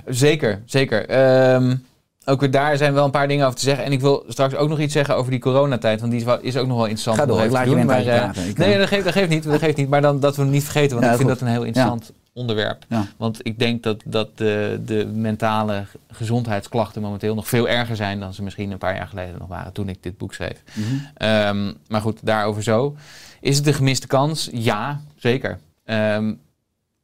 [0.07, 1.17] Zeker, zeker.
[1.55, 1.85] Um,
[2.25, 3.85] ook weer daar zijn wel een paar dingen over te zeggen.
[3.85, 6.01] En ik wil straks ook nog iets zeggen over die coronatijd.
[6.01, 7.19] Want die is, wel, is ook nog wel interessant.
[7.19, 8.31] Ga door, ik laat je doen, maar, uh.
[8.57, 9.45] Nee, dat geeft, dat geeft niet.
[9.45, 9.89] Dat geeft niet.
[9.89, 10.91] Maar dan, dat we hem niet vergeten.
[10.91, 11.39] Want ja, ik vind goed.
[11.39, 12.13] dat een heel interessant.
[12.39, 12.85] Onderwerp.
[12.89, 13.07] Ja.
[13.17, 18.21] Want ik denk dat, dat de, de mentale gezondheidsklachten momenteel nog veel erger zijn...
[18.21, 20.63] dan ze misschien een paar jaar geleden nog waren toen ik dit boek schreef.
[20.75, 21.29] Mm -hmm.
[21.29, 22.97] um, maar goed, daarover zo.
[23.41, 24.49] Is het een gemiste kans?
[24.53, 25.59] Ja, zeker.
[25.85, 26.41] Um,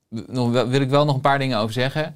[0.08, 2.14] nog, wil ik wel nog een paar dingen over zeggen...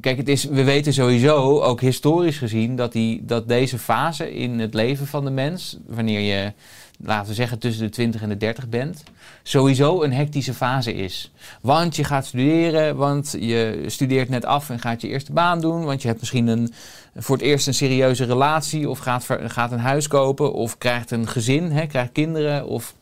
[0.00, 4.58] Kijk, het is, we weten sowieso, ook historisch gezien, dat, die, dat deze fase in
[4.58, 6.52] het leven van de mens, wanneer je,
[6.98, 9.02] laten we zeggen, tussen de 20 en de 30 bent,
[9.42, 11.32] sowieso een hectische fase is.
[11.60, 15.84] Want je gaat studeren, want je studeert net af en gaat je eerste baan doen,
[15.84, 16.72] want je hebt misschien een,
[17.16, 21.28] voor het eerst een serieuze relatie, of gaat, gaat een huis kopen, of krijgt een
[21.28, 22.94] gezin, hè, krijgt kinderen, of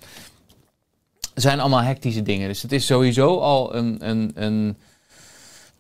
[1.35, 2.49] zijn allemaal hectische dingen.
[2.49, 4.77] Dus het is sowieso al een, een, een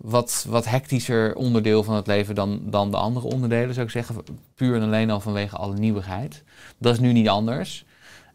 [0.03, 4.17] wat, wat hectischer onderdeel van het leven dan, dan de andere onderdelen, zou ik zeggen.
[4.55, 6.43] Puur en alleen al vanwege alle nieuwigheid.
[6.79, 7.85] Dat is nu niet anders.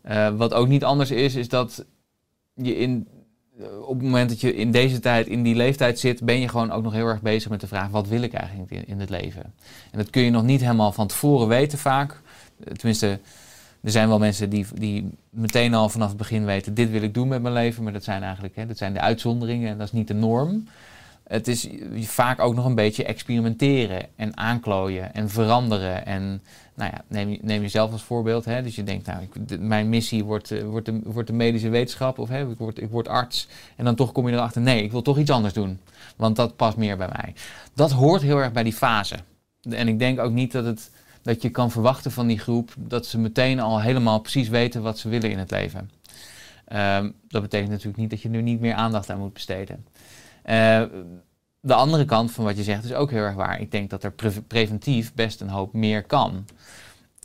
[0.02, 1.86] Eh, wat ook niet anders is, is dat
[2.54, 3.08] je in,
[3.60, 6.48] eh, op het moment dat je in deze tijd, in die leeftijd zit, ben je
[6.48, 9.00] gewoon ook nog heel erg bezig met de vraag: wat wil ik eigenlijk in, in
[9.00, 9.54] het leven?
[9.92, 12.22] En dat kun je nog niet helemaal van tevoren weten vaak.
[12.60, 13.20] Eh, Tenminste,
[13.82, 17.14] er zijn wel mensen die, die meteen al vanaf het begin weten: dit wil ik
[17.14, 17.84] doen met mijn leven.
[17.84, 20.68] Maar dat zijn eigenlijk hè, dat zijn de uitzonderingen en dat is niet de norm.
[21.28, 26.06] Het is vaak ook nog een beetje experimenteren en aanklooien en veranderen.
[26.06, 26.42] En
[26.76, 28.46] nou ja, neem, neem jezelf als voorbeeld.
[28.46, 28.62] Hè?
[28.62, 32.20] Dus je denkt, nou, ik, mijn missie wordt, eh, wordt, de, wordt de medische wetenschap
[32.20, 33.48] of hè, ik, word, ik word arts.
[33.76, 35.80] En dan toch kom je erachter, nee, ik wil toch iets anders doen.
[36.16, 37.34] Want dat past meer bij mij.
[37.74, 39.16] Dat hoort heel erg bij die fase.
[39.70, 43.06] En ik denk ook niet dat, het, dat je kan verwachten van die groep dat
[43.06, 45.90] ze meteen al helemaal precies weten wat ze willen in het leven.
[46.66, 49.86] Ehm, dat betekent natuurlijk niet dat je nu niet meer aandacht aan moet besteden.
[50.46, 50.84] Eh,
[51.60, 53.62] de andere kant van wat je zegt is ook heel erg waar.
[53.62, 56.46] Ik denk dat er pre- preventief best een hoop meer kan.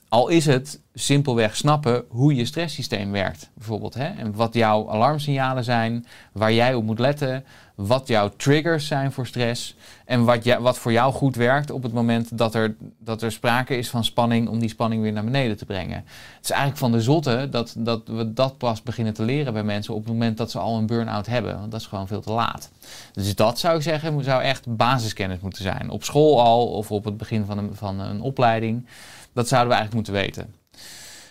[0.08, 3.94] Al is het simpelweg snappen hoe je stresssysteem werkt, bijvoorbeeld.
[3.94, 4.04] Hè?
[4.04, 7.44] En wat jouw alarmsignalen zijn, waar jij op moet letten,
[7.86, 11.82] wat jouw triggers zijn voor stress en wat, jij- wat voor jou goed werkt op
[11.82, 15.24] het moment dat er, dat er sprake is van spanning, om die spanning weer naar
[15.24, 15.96] beneden te brengen.
[15.96, 19.64] Het is eigenlijk van de zotte dat, dat we dat pas beginnen te leren bij
[19.64, 22.20] mensen op het moment dat ze al een burn-out hebben, want dat is gewoon veel
[22.20, 22.70] te laat.
[23.12, 25.90] Dus dat zou ik zeggen, zou echt basiskennis moeten zijn.
[25.90, 28.86] Op school al of op het begin van een, van een opleiding.
[29.32, 30.54] Dat zouden we eigenlijk moeten weten.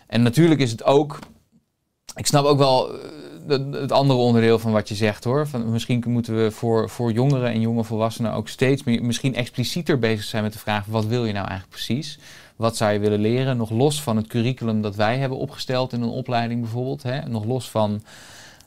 [0.07, 1.19] En natuurlijk is het ook.
[2.19, 2.93] Ik snap ook wel
[3.47, 5.47] eh, het- andere onderdeel van wat je zegt hoor.
[5.47, 9.99] Van, misschien moeten we voor, voor jongeren en jonge volwassenen ook steeds meer, misschien explicieter
[9.99, 12.19] bezig zijn met de vraag: wat wil je nou eigenlijk precies?
[12.55, 13.58] Wat zou je willen leren?
[13.58, 17.03] Nog los van het curriculum dat wij hebben opgesteld in een opleiding bijvoorbeeld.
[17.03, 17.27] Hè?
[17.27, 18.01] Nog los van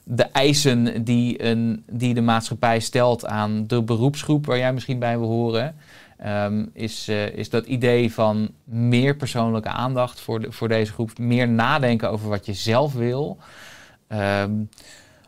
[0.03, 5.19] de eisen die, een, die de maatschappij stelt aan de beroepsgroep waar jij misschien bij
[5.19, 5.75] wil horen.
[6.23, 11.17] Ehm, is, eh, is dat idee van meer persoonlijke aandacht voor, de, voor deze groep.
[11.17, 13.37] Meer nadenken over wat je zelf wil.
[14.07, 14.51] Ehm,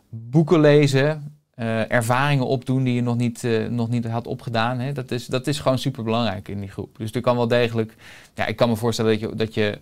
[0.09, 1.33] boeken lezen.
[1.55, 4.79] eh, ervaringen opdoen die je nog niet, eh, nog niet had opgedaan.
[4.79, 4.91] Hè?
[4.91, 6.97] Dat, is, dat is gewoon super belangrijk in die groep.
[6.97, 7.95] Dus er kan wel degelijk.
[8.33, 9.79] Ja, ik kan me voorstellen dat je.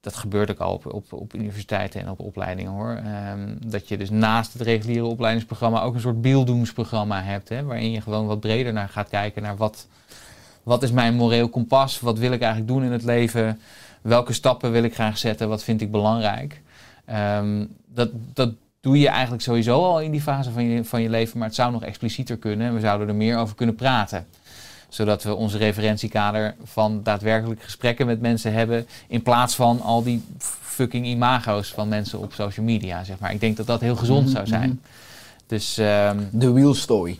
[0.00, 3.00] Dat gebeurt ook al op, op, op universiteiten en op opleidingen hoor.
[3.04, 7.48] Ehm, dat je dus naast het reguliere opleidingsprogramma ook een soort beelddoensprogramma hebt.
[7.48, 9.88] Hè, waarin je gewoon wat breder naar gaat kijken naar wat,
[10.62, 12.00] wat is mijn moreel kompas?
[12.00, 13.60] Wat wil ik eigenlijk doen in het leven?
[14.02, 15.48] Welke stappen wil ik graag zetten?
[15.48, 16.60] Wat vind ik belangrijk?
[17.04, 21.10] Ehm, dat, dat doe je eigenlijk sowieso al in die fase van je, van je
[21.10, 24.26] leven, maar het zou nog explicieter kunnen en we zouden er meer over kunnen praten
[24.88, 28.86] zodat we onze referentiekader van daadwerkelijk gesprekken met mensen hebben.
[29.08, 33.32] In plaats van al die fucking imago's van mensen op social media, zeg maar.
[33.32, 34.80] Ik denk dat dat heel gezond zou zijn.
[35.46, 37.18] Dus ehm, De real story.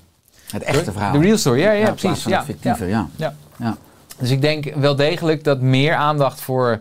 [0.53, 1.13] Het echte verhaal.
[1.13, 2.25] de real story, ja, ja, precies.
[2.25, 3.09] Ja, fictieve, ja.
[3.17, 3.35] ja.
[3.57, 3.77] Ja.
[4.19, 6.81] Dus ik denk wel degelijk dat meer aandacht voor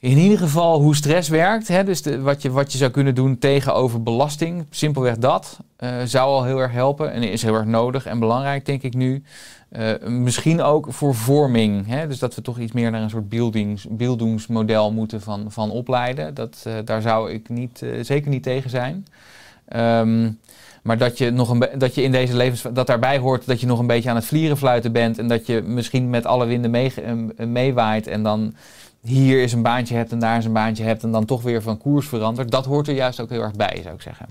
[0.00, 1.68] in ieder geval hoe stress werkt.
[1.68, 4.66] Hè, dus de, wat, je, wat je zou kunnen doen tegenover belasting.
[4.70, 7.12] Simpelweg dat eh, zou al heel erg helpen.
[7.12, 9.22] En is heel erg nodig en belangrijk, denk ik nu.
[9.68, 11.86] Eh, misschien ook voor vorming.
[11.86, 15.70] Hè, dus dat we toch iets meer naar een soort beeldings, beelddoensmodel moeten van, van
[15.70, 16.34] opleiden.
[16.34, 19.06] Dat, eh, daar zou ik niet, zeker niet tegen zijn.
[19.68, 20.30] Ehm,
[20.88, 22.64] maar dat je, nog een dat je in deze levens...
[22.72, 25.18] dat daarbij hoort dat je nog een beetje aan het vlierenfluiten bent...
[25.18, 28.06] en dat je misschien met alle winden mee, eh, meewaait...
[28.06, 28.54] en dan
[29.02, 31.02] hier is een baantje hebt en daar is een baantje hebt...
[31.02, 32.50] en dan toch weer van koers verandert.
[32.50, 34.26] Dat hoort er juist ook heel erg bij, zou ik zeggen.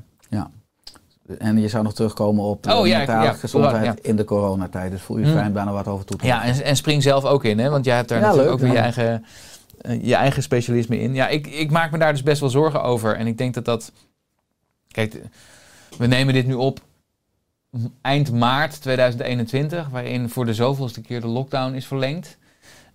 [1.37, 3.95] En je zou nog terugkomen op de Oh, ja, mentale ja, gezondheid ja.
[4.01, 4.91] in de coronatijd.
[4.91, 7.25] Dus voel je om daar nog wat over toe te Ja, en, en spring zelf
[7.25, 7.69] ook in, hè?
[7.69, 8.87] want jij hebt daar Ja, natuurlijk leuk, ook weer ja.
[8.87, 9.25] je eigen,
[9.81, 11.13] eh, je eigen specialisme in.
[11.13, 13.15] Ja, ik, ik maak me daar dus best wel zorgen over.
[13.15, 13.91] En ik denk dat dat...
[14.87, 15.21] Kijk,
[15.97, 16.79] we nemen dit nu op
[18.01, 22.37] eind maart 2021, waarin voor de zoveelste keer de lockdown is verlengd.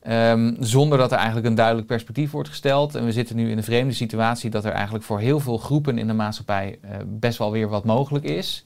[0.03, 2.95] Ehm, zonder dat er eigenlijk een duidelijk perspectief wordt gesteld.
[2.95, 5.99] En we zitten nu in een vreemde situatie dat er eigenlijk voor heel veel groepen
[5.99, 8.65] in de maatschappij eh, best wel weer wat mogelijk is.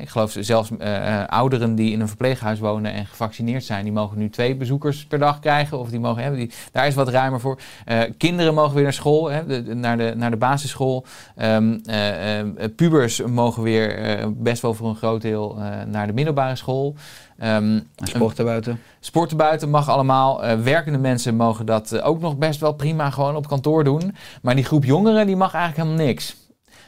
[0.00, 3.92] Ik geloof zelfs eh, eh, ouderen die in een verpleeghuis wonen en gevaccineerd zijn, die
[3.92, 5.78] mogen nu twee bezoekers per dag krijgen.
[5.78, 6.40] Of die mogen hebben.
[6.40, 7.58] Die, daar is wat ruimer voor.
[7.84, 11.04] Eh, kinderen mogen weer naar school, hè, de- naar, de, naar de basisschool.
[11.36, 16.56] Ehm, eh, eh, pubers mogen weer best wel voor een groot deel naar de middelbare
[16.56, 16.94] school.
[17.36, 18.80] En sporten buiten.
[19.00, 20.40] Sporten buiten mag allemaal.
[20.62, 24.14] Werkende mensen mogen dat ook nog best wel prima gewoon op kantoor doen.
[24.42, 26.36] Maar die groep jongeren die mag eigenlijk helemaal niks.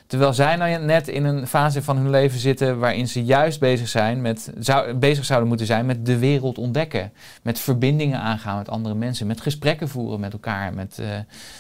[0.07, 3.89] Terwijl zij nou net in een fase van hun leven zitten waarin ze juist bezig,
[3.89, 4.53] zijn met,
[4.97, 7.13] bezig zouden moeten zijn met de wereld ontdekken.
[7.43, 9.27] Met verbindingen aangaan met andere mensen.
[9.27, 10.75] Met gesprekken voeren met elkaar.
[10.75, 11.07] Met, eh,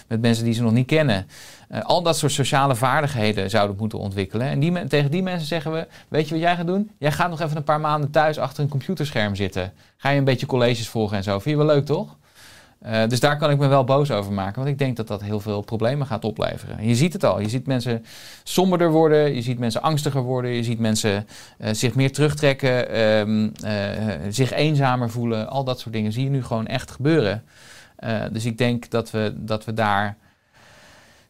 [0.07, 1.26] met mensen die ze nog niet kennen.
[1.68, 4.47] Eh, al dat soort sociale vaardigheden zouden moeten ontwikkelen.
[4.47, 6.90] En die, tegen die mensen zeggen we, weet je wat jij gaat doen?
[6.99, 9.72] Jij gaat nog even een paar maanden thuis achter een computerscherm zitten.
[9.97, 11.38] Ga je een beetje colleges volgen en zo.
[11.38, 12.16] Vind je wel leuk, toch?
[12.79, 14.57] Eh, dus daar kan ik me wel boos over maken.
[14.57, 16.79] Want ik denk dat dat heel veel problemen gaat opleveren.
[16.79, 17.41] En je ziet het al.
[17.41, 18.05] Je ziet mensen
[18.43, 19.35] somberder worden.
[19.35, 20.51] Je ziet mensen angstiger worden.
[20.51, 21.27] Je ziet mensen
[21.59, 22.91] eh, zich meer terugtrekken.
[22.91, 25.49] ehm, eh, zich eenzamer voelen.
[25.49, 27.45] Al dat soort dingen zie je nu gewoon echt gebeuren.
[28.33, 30.16] Dus ik denk dat we, dat we daar...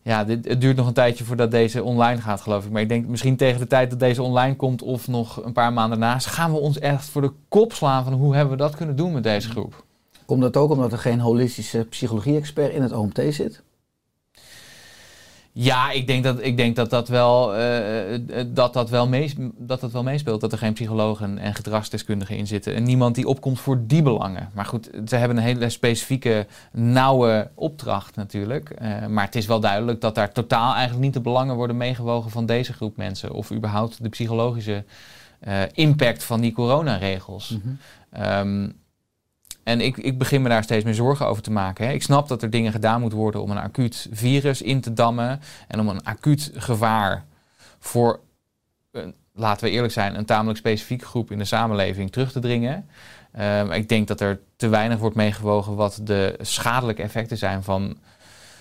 [0.02, 2.70] Ja, dit, het duurt nog een tijdje voordat deze online gaat, geloof ik.
[2.70, 4.82] Maar ik denk misschien tegen de tijd dat deze online komt...
[4.82, 6.18] of nog een paar maanden daarna...
[6.18, 8.12] gaan we ons echt voor de kop slaan van...
[8.12, 9.84] hoe hebben we dat kunnen doen met deze groep?
[10.26, 13.62] Komt dat ook omdat er geen holistische psychologie-expert in het OMT zit?
[15.58, 19.80] Ja, ik denk dat ik denk dat, dat, wel, eh, dat, dat, wel mees, dat
[19.80, 20.40] dat wel meespeelt.
[20.40, 22.74] Dat er geen psychologen en gedragsdeskundigen in zitten.
[22.74, 24.50] En niemand die opkomt voor die belangen.
[24.54, 28.80] Maar goed, ze hebben een hele specifieke, nauwe opdracht natuurlijk.
[29.08, 32.46] Maar het is wel duidelijk dat daar totaal eigenlijk niet de belangen worden meegewogen van
[32.46, 33.32] deze groep mensen.
[33.32, 34.84] Of überhaupt de psychologische
[35.72, 37.56] impact van die coronaregels.
[38.10, 38.68] Ehm,
[39.66, 41.86] en ik, ik begin me daar steeds meer zorgen over te maken.
[41.86, 41.92] Hè.
[41.92, 45.40] Ik snap dat er dingen gedaan moeten worden om een acuut virus in te dammen.
[45.68, 47.24] En om een acuut gevaar
[47.78, 48.20] voor,
[48.92, 52.86] een, laten we eerlijk zijn, een tamelijk specifieke groep in de samenleving terug te dringen.
[53.32, 57.96] Ehm, ik denk dat er te weinig wordt meegewogen wat de schadelijke effecten zijn van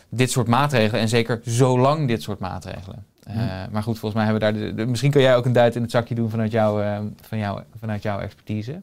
[0.09, 1.01] dit soort maatregelen.
[1.01, 3.05] En zeker zolang dit soort maatregelen.
[3.23, 3.35] Eh,
[3.71, 4.67] maar goed, volgens mij hebben we daar.
[4.69, 6.99] De, de- misschien kun jij ook een duit in het zakje doen vanuit, jouw eh,
[7.21, 8.81] van jou, vanuit jouw expertise.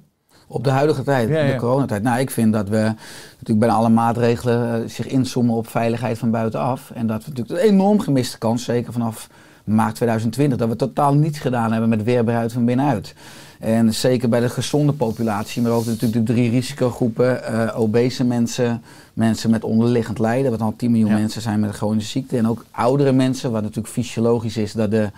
[0.53, 2.03] Op de huidige tijd, Ja, de coronatijd.
[2.03, 2.94] Nou, ik vind dat we
[3.30, 6.90] natuurlijk bijna alle maatregelen eh, zich inzoomen op veiligheid van buitenaf.
[6.94, 9.28] En dat we natuurlijk een enorm gemiste kans, zeker vanaf
[9.64, 13.14] maart 2020, dat we totaal niets gedaan hebben met weerbaarheid van binnenuit.
[13.61, 18.82] En zeker bij de gezonde populatie, maar ook natuurlijk de drie risicogroepen, eh, obese mensen,
[19.12, 21.16] mensen met onderliggend lijden, wat al 10 miljoen Ja.
[21.18, 22.36] mensen zijn met een chronische ziekte.
[22.36, 25.10] En ook oudere mensen, wat natuurlijk fysiologisch is dat de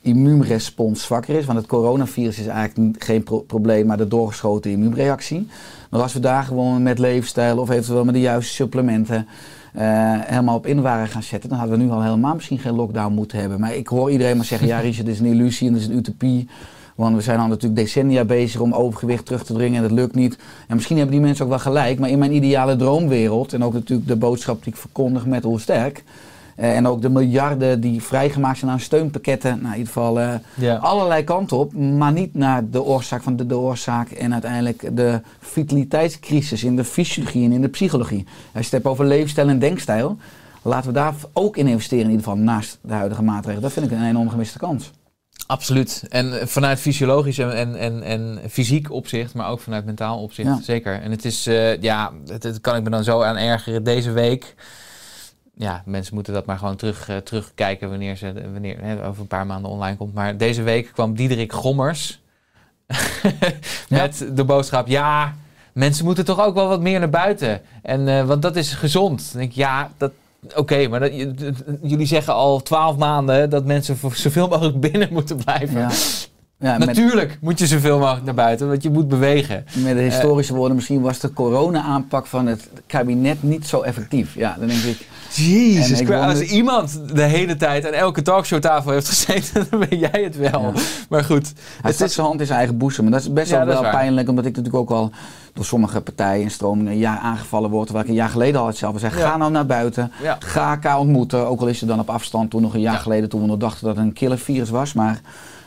[0.00, 1.44] immuunrespons zwakker is.
[1.44, 5.48] Want het coronavirus is eigenlijk geen pro- probleem, maar de doorgeschoten immuunreactie.
[5.90, 9.26] Maar als we daar gewoon met leefstijl of eventueel met de juiste supplementen
[9.72, 9.82] eh,
[10.20, 13.14] helemaal op in waren gaan zetten, dan hadden we nu al helemaal misschien geen lockdown
[13.14, 13.60] moeten hebben.
[13.60, 15.88] Maar ik hoor iedereen maar zeggen, ja Richard, dit is een illusie en dit is
[15.88, 16.48] een utopie.
[17.02, 20.14] Want we zijn al natuurlijk decennia bezig om overgewicht terug te dringen en dat lukt
[20.14, 20.38] niet.
[20.68, 23.72] En misschien hebben die mensen ook wel gelijk, maar in mijn ideale droomwereld, en ook
[23.72, 26.04] natuurlijk de boodschap die ik verkondig met hoe sterk,
[26.56, 30.82] eh, en ook de miljarden die vrijgemaakt zijn aan steunpakketten, nou in ieder geval eh,
[30.82, 35.20] allerlei kanten op, maar niet naar de oorzaak van de, de oorzaak en uiteindelijk de
[35.38, 38.24] vitaliteitscrisis in de fysiologie en in de psychologie.
[38.26, 40.16] Als je het hebt over leefstijl en denkstijl,
[40.62, 43.62] laten we daar ook in investeren in ieder geval naast de huidige maatregelen.
[43.62, 44.90] Dat vind ik een enorm gemiste kans.
[45.46, 46.04] Absoluut.
[46.08, 50.48] En eh, vanuit fysiologisch en, en, en, en fysiek opzicht, maar ook vanuit mentaal opzicht,
[50.48, 50.60] Ja.
[50.62, 51.00] zeker.
[51.02, 53.84] En het is, eh, ja, het, het kan ik me dan zo aan ergeren.
[53.84, 54.54] Deze week,
[55.54, 59.26] ja, mensen moeten dat maar gewoon terug, eh, terugkijken wanneer ze, wanneer, hè, over een
[59.26, 60.14] paar maanden online komt.
[60.14, 62.20] Maar deze week kwam Diederik Gommers
[63.88, 65.34] met de boodschap, ja,
[65.72, 67.60] mensen moeten toch ook wel wat meer naar buiten.
[67.82, 69.28] En, want dat is gezond.
[69.30, 70.12] Dan denk ik, ja, dat,
[70.56, 71.12] Oké, maar dat,
[71.82, 75.80] jullie zeggen al twaalf maanden dat mensen voor zoveel mogelijk binnen moeten blijven.
[75.80, 75.90] Ja.
[76.58, 79.64] Ja, met, Natuurlijk moet je zoveel mogelijk naar buiten, want je moet bewegen.
[79.74, 84.34] met de historische woorden, misschien was de corona-aanpak van het kabinet niet zo effectief.
[84.34, 88.90] Ja, dan denk ik, Jezus, ik als wonder- iemand de hele tijd aan elke talkshowtafel
[88.92, 90.60] heeft gezeten, dan ben jij het wel.
[90.60, 90.72] Ja.
[91.08, 93.04] Maar goed, Hij het stak is, zijn hand in zijn eigen boezem.
[93.04, 95.10] En dat is best Ja, wel, wel pijnlijk, omdat ik natuurlijk ook al
[95.52, 97.84] door sommige partijen en stromingen een jaar aangevallen word.
[97.84, 99.12] Terwijl ik een jaar geleden al hetzelfde zei.
[99.12, 100.12] Ga nou naar buiten.
[100.38, 101.46] Ga elkaar ontmoeten.
[101.46, 102.50] Ook al is het dan op afstand.
[102.50, 102.98] Toen nog een jaar Ja.
[102.98, 104.92] geleden, toen we nog dachten dat het een killervirus was.
[104.92, 105.20] Maar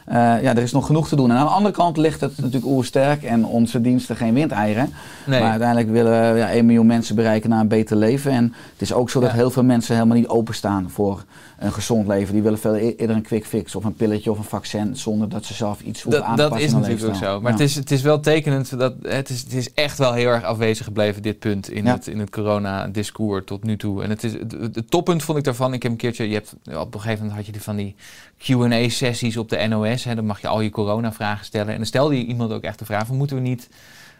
[0.06, 1.32] eh, ja, er is nog genoeg te doen.
[1.32, 4.94] En aan de andere kant ligt het natuurlijk oersterk en onze diensten geen windeieren.
[5.26, 5.40] Nee.
[5.40, 8.32] Maar uiteindelijk willen we ja, 1 miljoen mensen bereiken naar een beter leven.
[8.32, 9.36] En het is ook zo dat Ja.
[9.36, 11.24] heel veel mensen helemaal niet openstaan voor
[11.60, 12.34] een gezond leven.
[12.34, 15.30] Die willen veel e- eerder een quick fix of een pilletje of een vaccin zonder
[15.30, 17.42] dat ze zelf iets hoeven Dat, aan te dat is natuurlijk ook zo.
[17.42, 17.58] Maar Ja.
[17.58, 20.44] het, is, het is wel tekenend dat het is, het is echt wel heel erg
[20.44, 21.92] afwezig gebleven, dit punt in Ja.
[21.94, 24.04] het, in het corona-discours tot nu toe.
[24.04, 25.74] En het, is, het, het toppunt vond ik daarvan.
[25.74, 27.96] Ik heb een keertje, je hebt, op een gegeven moment had je die van die
[28.38, 30.04] QA-sessies op de NOS.
[30.04, 31.70] Hè, dan mag je al je corona-vragen stellen.
[31.72, 33.70] En dan stelde je iemand ook echt de vraag: van, moeten we niet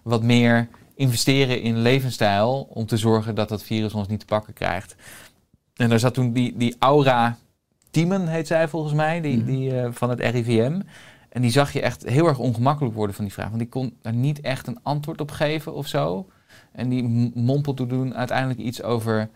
[0.04, 4.54] wat meer investeren in levensstijl om te zorgen dat dat virus ons niet te pakken
[4.54, 4.96] krijgt?
[5.76, 7.38] En daar zat toen die, die Aura
[7.92, 9.46] Tiemen, heet zij volgens mij, die, Mhm.
[9.46, 10.80] die, eh, van het RIVM.
[11.30, 13.48] En die zag je echt heel erg ongemakkelijk worden van die vraag.
[13.48, 16.28] Want die kon daar niet echt een antwoord op geven of zo.
[16.72, 19.30] En die m- mompelt toen doen uiteindelijk iets over...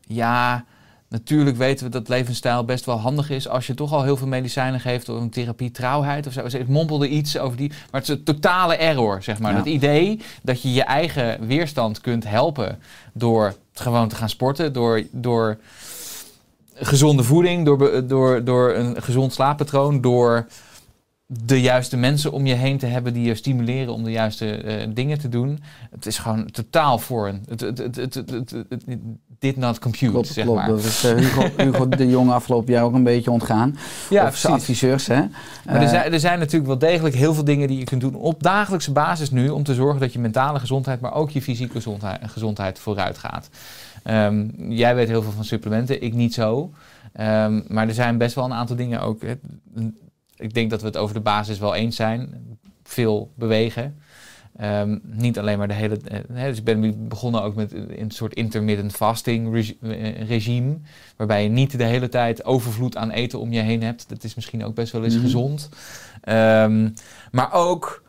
[0.00, 0.64] Ja,
[1.08, 4.26] Natuurlijk weten we dat levensstijl best wel handig is als je toch al heel veel
[4.26, 6.44] medicijnen geeft door een therapie trouwheid of zo.
[6.46, 9.52] Ik mompelde iets over die, maar het is een totale error, zeg maar.
[9.52, 9.56] Ja.
[9.58, 12.78] Het idee dat je je eigen weerstand kunt helpen
[13.12, 15.58] door gewoon te gaan sporten, door, door
[16.74, 20.46] gezonde voeding, door, door, door een gezond slaappatroon, door
[21.28, 24.86] de juiste mensen om je heen te hebben die je stimuleren om de juiste eh,
[24.94, 25.58] dingen te doen.
[25.90, 27.42] Het is gewoon totaal foreign.
[27.48, 28.98] Het, het, het, het, het, het, het- het
[29.38, 30.58] did not compute, Klopt, zeg klopt.
[30.60, 30.68] maar.
[30.68, 33.76] Dat is eh, Hugo, Hugo de Jong afgelopen jaar ook een beetje ontgaan.
[34.10, 35.20] Ja, of zijn adviseurs, hè.
[35.64, 38.00] Maar er Eh, zijn, er zijn natuurlijk wel degelijk heel veel dingen die je kunt
[38.00, 41.42] doen op dagelijkse basis nu om te zorgen dat je mentale gezondheid, maar ook je
[41.42, 43.48] fysieke gezondheid, gezondheid vooruit gaat.
[44.02, 46.70] Ehm, jij weet heel veel van supplementen, ik niet zo.
[47.12, 49.22] Ehm, maar er zijn best wel een aantal dingen ook.
[49.22, 49.34] hè,
[50.36, 52.34] ik denk dat we het over de basis wel eens zijn.
[52.82, 53.96] Veel bewegen.
[54.56, 55.98] Ehm, niet alleen maar de hele.
[56.04, 60.76] eh, hè, dus ik ben begonnen ook met een soort intermittent fasting regi- eh, regime.
[61.16, 64.08] Waarbij je niet de hele tijd overvloed aan eten om je heen hebt.
[64.08, 65.22] Dat is misschien ook best wel eens Mhm.
[65.22, 65.68] gezond.
[66.20, 66.88] Ehm,
[67.30, 68.02] maar ook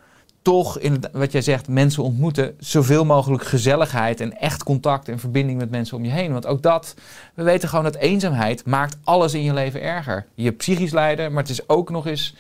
[0.48, 2.56] toch, in wat jij zegt, mensen ontmoeten.
[2.60, 6.32] Zoveel mogelijk gezelligheid en echt contact en verbinding met mensen om je heen.
[6.32, 6.96] Want ook dat,
[7.34, 10.26] we weten gewoon dat eenzaamheid maakt alles in je leven erger.
[10.36, 12.36] Je psychisch lijden, maar het is ook nog eens...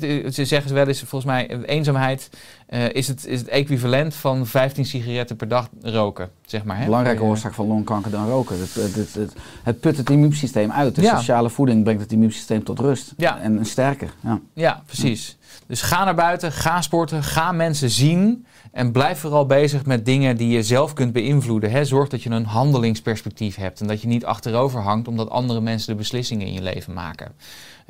[0.00, 2.30] Het, ze zeggen wel eens, volgens mij, eenzaamheid
[2.66, 6.78] eh, is, het, is het equivalent van 15 sigaretten per dag roken, zeg maar.
[6.78, 6.84] Hè?
[6.84, 8.58] belangrijke oorzaak van longkanker dan roken.
[8.60, 9.32] Het, het, het, het,
[9.62, 10.94] het put het immuunsysteem uit.
[10.94, 11.16] De Ja.
[11.16, 13.12] sociale voeding brengt het immuunsysteem tot rust.
[13.16, 13.40] Ja.
[13.40, 14.12] En sterker.
[14.20, 14.40] Ja.
[14.54, 15.36] Ja, precies.
[15.66, 18.46] Dus ga naar buiten, ga sporten, ga mensen zien.
[18.72, 21.70] En blijf vooral bezig met dingen die je zelf kunt beïnvloeden.
[21.70, 21.84] Hè.
[21.84, 23.80] Zorg dat je een handelingsperspectief hebt.
[23.80, 27.32] En dat je niet achterover hangt omdat andere mensen de beslissingen in je leven maken.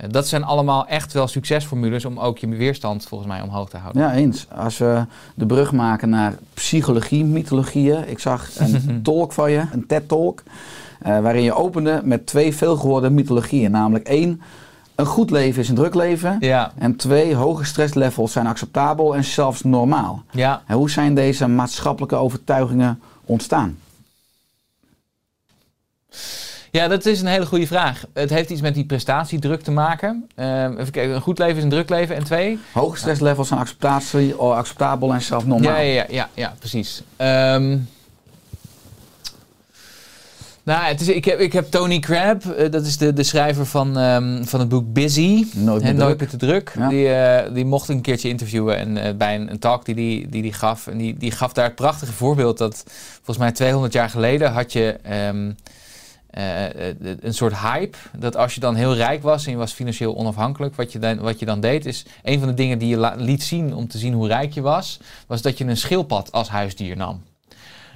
[0.03, 3.77] Eh, dat zijn allemaal echt wel succesformules om ook je weerstand volgens mij omhoog te
[3.77, 4.03] houden.
[4.03, 4.47] ja, eens.
[4.51, 8.09] Als we de brug maken naar psychologie, mythologieën.
[8.09, 10.43] Ik zag een talk van je, een TED-talk.
[11.01, 13.71] eh, waarin je opende met twee veelgehoorde mythologieën.
[13.71, 14.43] Namelijk één,
[14.95, 16.37] een goed leven is een druk leven.
[16.41, 20.23] Ja, En twee, hoge stresslevels zijn acceptabel en zelfs normaal.
[20.31, 20.63] ja.
[20.67, 23.79] En hoe zijn deze maatschappelijke overtuigingen ontstaan?
[26.73, 28.05] Ja, dat is een hele goede vraag.
[28.13, 30.29] Het heeft iets met die prestatiedruk te maken.
[30.35, 32.17] Eh, even kijken, een goed leven is een druk leven.
[32.17, 35.73] En twee, Hoge stresslevels zijn acceptatie, oh, acceptabel en zelfs normaal.
[35.73, 37.03] Ja, ja, ja, ja, ja precies.
[37.17, 37.79] Ehm,
[40.63, 43.67] nou, het is, ik, heb, ik heb Tony Crabb, eh, dat is de, de schrijver
[43.67, 45.47] van, ehm, van het boek Busy.
[45.55, 46.73] Nooit meer Nooit meer te druk.
[46.79, 46.89] Ja.
[46.89, 50.29] Die, eh, die mocht een keertje interviewen en, eh, bij een, een talk die die,
[50.29, 50.87] die die gaf.
[50.87, 54.73] En die, die gaf daar het prachtige voorbeeld dat volgens mij 200 jaar geleden had
[54.73, 55.51] je ehm,
[56.33, 57.97] eh, eh, een soort hype.
[58.19, 61.19] Dat als je dan heel rijk was en je was financieel onafhankelijk, wat je dan,
[61.19, 63.99] wat je dan deed is, een van de dingen die je liet zien om te
[63.99, 67.23] zien hoe rijk je was, was dat je een schildpad als huisdier nam.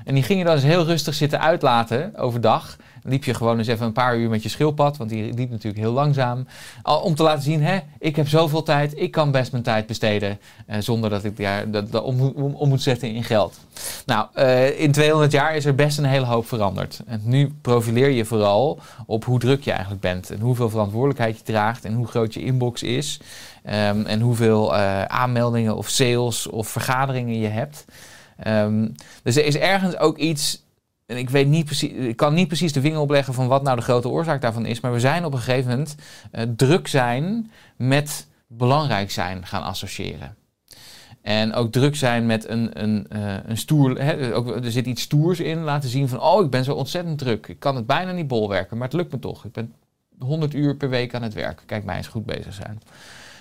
[0.04, 2.76] En die ging je dan eens heel rustig zitten uitlaten overdag.
[3.06, 5.82] Liep je gewoon eens even een paar uur met je schildpad, want die liep natuurlijk
[5.82, 6.46] heel langzaam.
[6.82, 10.38] Om te laten zien, hè, ik heb zoveel tijd, ik kan best mijn tijd besteden.
[10.66, 13.58] eh, zonder dat ik daar dat, dat om, om, om moet zetten in geld.
[14.06, 17.00] Nou, eh, in 200 jaar is er best een hele hoop veranderd.
[17.06, 20.30] En nu profileer je vooral op hoe druk je eigenlijk bent.
[20.30, 23.20] En hoeveel verantwoordelijkheid je draagt en hoe groot je inbox is.
[23.62, 27.84] Ehm, en hoeveel eh, aanmeldingen of sales of vergaderingen je hebt.
[28.36, 28.88] Ehm,
[29.22, 30.64] dus er is ergens ook iets.
[31.06, 33.76] En ik weet niet precies, ik kan niet precies de vinger opleggen van wat nou
[33.76, 34.80] de grote oorzaak daarvan is.
[34.80, 35.94] Maar we zijn op een gegeven moment
[36.30, 40.36] eh, druk zijn met belangrijk zijn gaan associëren.
[41.22, 44.00] En ook druk zijn met een, een, eh, een stoer.
[44.00, 45.62] Hè, ook, er zit iets stoers in.
[45.62, 46.20] Laten zien van.
[46.20, 47.46] Oh, ik ben zo ontzettend druk.
[47.46, 49.44] Ik kan het bijna niet bolwerken, maar het lukt me toch.
[49.44, 49.74] Ik ben
[50.18, 51.62] 100 uur per week aan het werk.
[51.66, 52.82] Kijk mij eens goed bezig zijn.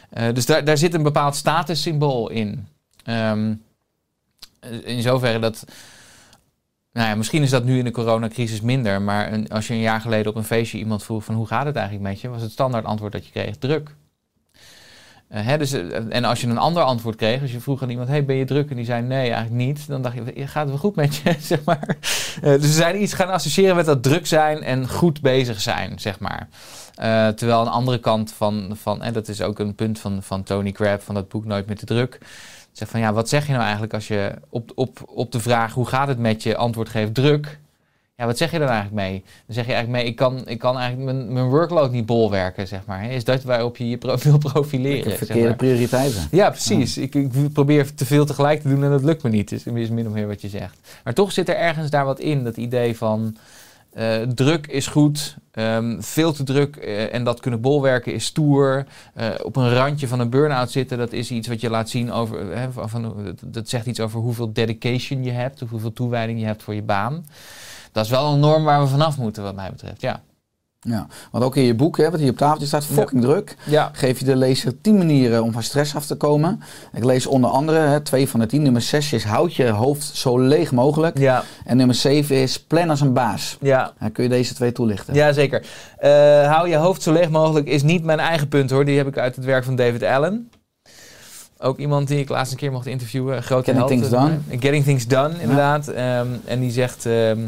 [0.10, 2.68] Eh, dus daar, daar zit een bepaald statussymbool in.
[3.04, 3.54] Ehm,
[4.84, 5.66] in zoverre dat.
[6.96, 9.02] Nou ja, misschien is dat nu in de coronacrisis minder.
[9.02, 11.66] Maar een, als je een jaar geleden op een feestje iemand vroeg van hoe gaat
[11.66, 13.96] het eigenlijk met je, was het standaard antwoord dat je kreeg druk.
[15.28, 17.90] Eh, hè, dus, eh, en als je een ander antwoord kreeg, als je vroeg aan
[17.90, 18.70] iemand, hey, ben je druk?
[18.70, 19.88] En die zei nee, eigenlijk niet.
[19.88, 21.98] Dan dacht je, gaat het wel goed met je, zeg maar.
[22.42, 26.00] Eh, dus we zijn iets gaan associëren met dat druk zijn en goed bezig zijn,
[26.00, 26.48] zeg maar.
[27.36, 30.72] Terwijl een andere kant van, van en dat is ook een punt van, van Tony
[30.72, 32.20] Crabb, van dat boek Nooit meer te druk.
[32.78, 35.74] Zeg van ja, wat zeg je nou eigenlijk als je op, op, op de vraag
[35.74, 37.60] hoe gaat het met je antwoord geeft druk?
[38.18, 39.24] Ja, wat zeg je dan eigenlijk mee?
[39.46, 42.68] Dan zeg je eigenlijk mee, ik kan, ik kan eigenlijk mijn, mijn workload niet bolwerken,
[42.68, 43.12] zeg maar.
[43.12, 45.04] Is dat waarop je je pro- wil profileren?
[45.10, 45.56] zeg Verkeerde maar.
[45.56, 46.28] prioriteiten.
[46.32, 46.98] Ja, precies.
[46.98, 49.52] Ik, ik probeer te veel tegelijk te doen en dat lukt me niet.
[49.52, 50.78] Is, is min of meer wat je zegt.
[51.04, 52.44] Maar toch zit er ergens daar wat in.
[52.44, 53.38] Dat idee van
[53.96, 58.86] eh, druk is goed, ehm, veel te druk eh, en dat kunnen bolwerken is stoer.
[59.14, 62.12] Eh, op een randje van een burn-out zitten, dat is iets wat je laat zien
[62.12, 62.70] over.
[62.74, 66.84] van, dat zegt iets over hoeveel dedication je hebt, hoeveel toewijding je hebt voor je
[66.84, 67.26] baan.
[67.92, 70.02] Dat is wel een norm waar we vanaf moeten, wat mij betreft.
[70.02, 70.22] Ja.
[70.88, 73.56] Ja, want ook in je boek, hè, wat hier op tafeltje staat, fucking druk.
[73.64, 73.90] Ja.
[73.94, 76.62] Geef je de lezer 10 manieren om van stress af te komen.
[76.94, 78.62] Ik lees onder andere, hè, twee van de tien.
[78.62, 81.18] Nummer 6 is houd je hoofd zo leeg mogelijk.
[81.18, 81.44] Ja.
[81.66, 83.58] En nummer 7 is plan als een baas.
[83.62, 83.94] Ja.
[84.00, 85.14] Ja, kun je deze twee toelichten?
[85.14, 85.66] Ja, zeker.
[85.98, 86.12] Eh,
[86.52, 88.86] hou je hoofd zo leeg mogelijk is niet mijn eigen punt hoor.
[88.86, 90.50] Die heb ik uit het werk van David Allen.
[91.58, 93.44] Ook iemand die ik laatst een keer mocht interviewen.
[93.44, 94.60] Grote Getting held, Things eh, Done.
[94.60, 95.88] Getting Things Done, inderdaad.
[95.88, 97.40] Ehm, en die zegt, ehm,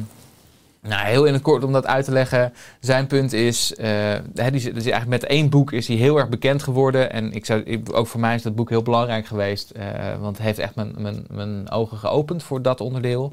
[0.82, 2.54] nou heel in het kort om dat uit te leggen.
[2.80, 3.88] Zijn punt is, eh,
[4.36, 7.12] hè, die, eigenlijk met één boek is hij heel erg bekend geworden.
[7.12, 9.70] En ik zou, ik- ook voor mij is dat boek heel belangrijk geweest.
[9.72, 9.86] eh,
[10.20, 13.32] want het heeft echt mijn, mijn, mijn ogen geopend voor dat onderdeel.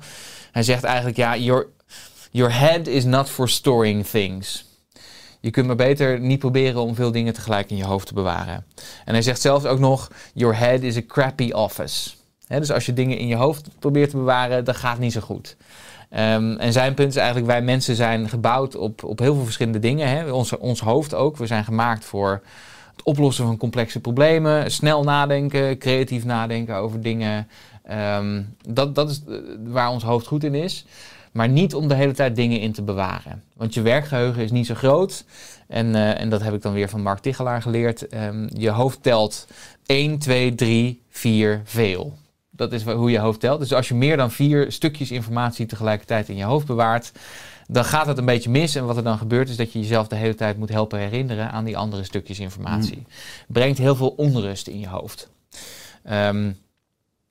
[0.52, 1.66] Hij zegt eigenlijk, ja, your,
[2.30, 4.64] your head is not for storing things.
[5.40, 8.64] Je kunt maar beter niet proberen om veel dingen tegelijk in je hoofd te bewaren.
[9.04, 12.10] En hij zegt zelfs ook nog: Your head is a crappy office.
[12.48, 15.56] Dus als je dingen in je hoofd probeert te bewaren, dat gaat niet zo goed.
[16.14, 19.78] Ehm, en zijn punt is eigenlijk: wij mensen zijn gebouwd op, op heel veel verschillende
[19.78, 20.08] dingen.
[20.08, 20.30] Hè.
[20.32, 21.36] Ons, ons hoofd ook.
[21.36, 22.42] We zijn gemaakt voor
[22.92, 27.48] het oplossen van complexe problemen, snel nadenken, creatief nadenken over dingen.
[27.82, 29.36] Ehm, dat, dat is eh,
[29.66, 30.86] waar ons hoofd goed in is.
[31.32, 33.42] Maar niet om de hele tijd dingen in te bewaren.
[33.54, 35.24] Want je werkgeheugen is niet zo groot.
[35.68, 38.08] En, eh, en dat heb ik dan weer van Mark Tichelaar geleerd.
[38.08, 39.46] Ehm, je hoofd telt
[39.86, 42.12] 1, 2, 3, 4, veel.
[42.56, 43.60] Dat is hoe je hoofd telt.
[43.60, 47.12] Dus als je meer dan vier stukjes informatie tegelijkertijd in je hoofd bewaart,
[47.66, 48.74] dan gaat het een beetje mis.
[48.74, 51.50] En wat er dan gebeurt is dat je jezelf de hele tijd moet helpen herinneren
[51.50, 53.06] aan die andere stukjes informatie.
[53.48, 55.30] Brengt heel veel onrust in je hoofd.
[56.02, 56.52] Ehm,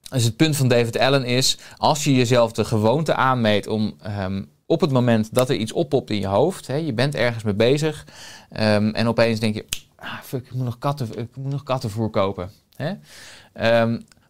[0.09, 4.43] dus het punt van David Allen is, als je jezelf de gewoonte aanmeet om ehm,
[4.65, 7.53] op het moment dat er iets oppopt in je hoofd, hè, je bent ergens mee
[7.53, 8.05] bezig
[8.49, 9.65] ehm, en opeens denk je,
[9.95, 12.51] ah, fuck, ik moet nog, katten, ik moet nog kattenvoer kopen.
[12.75, 12.93] Hè?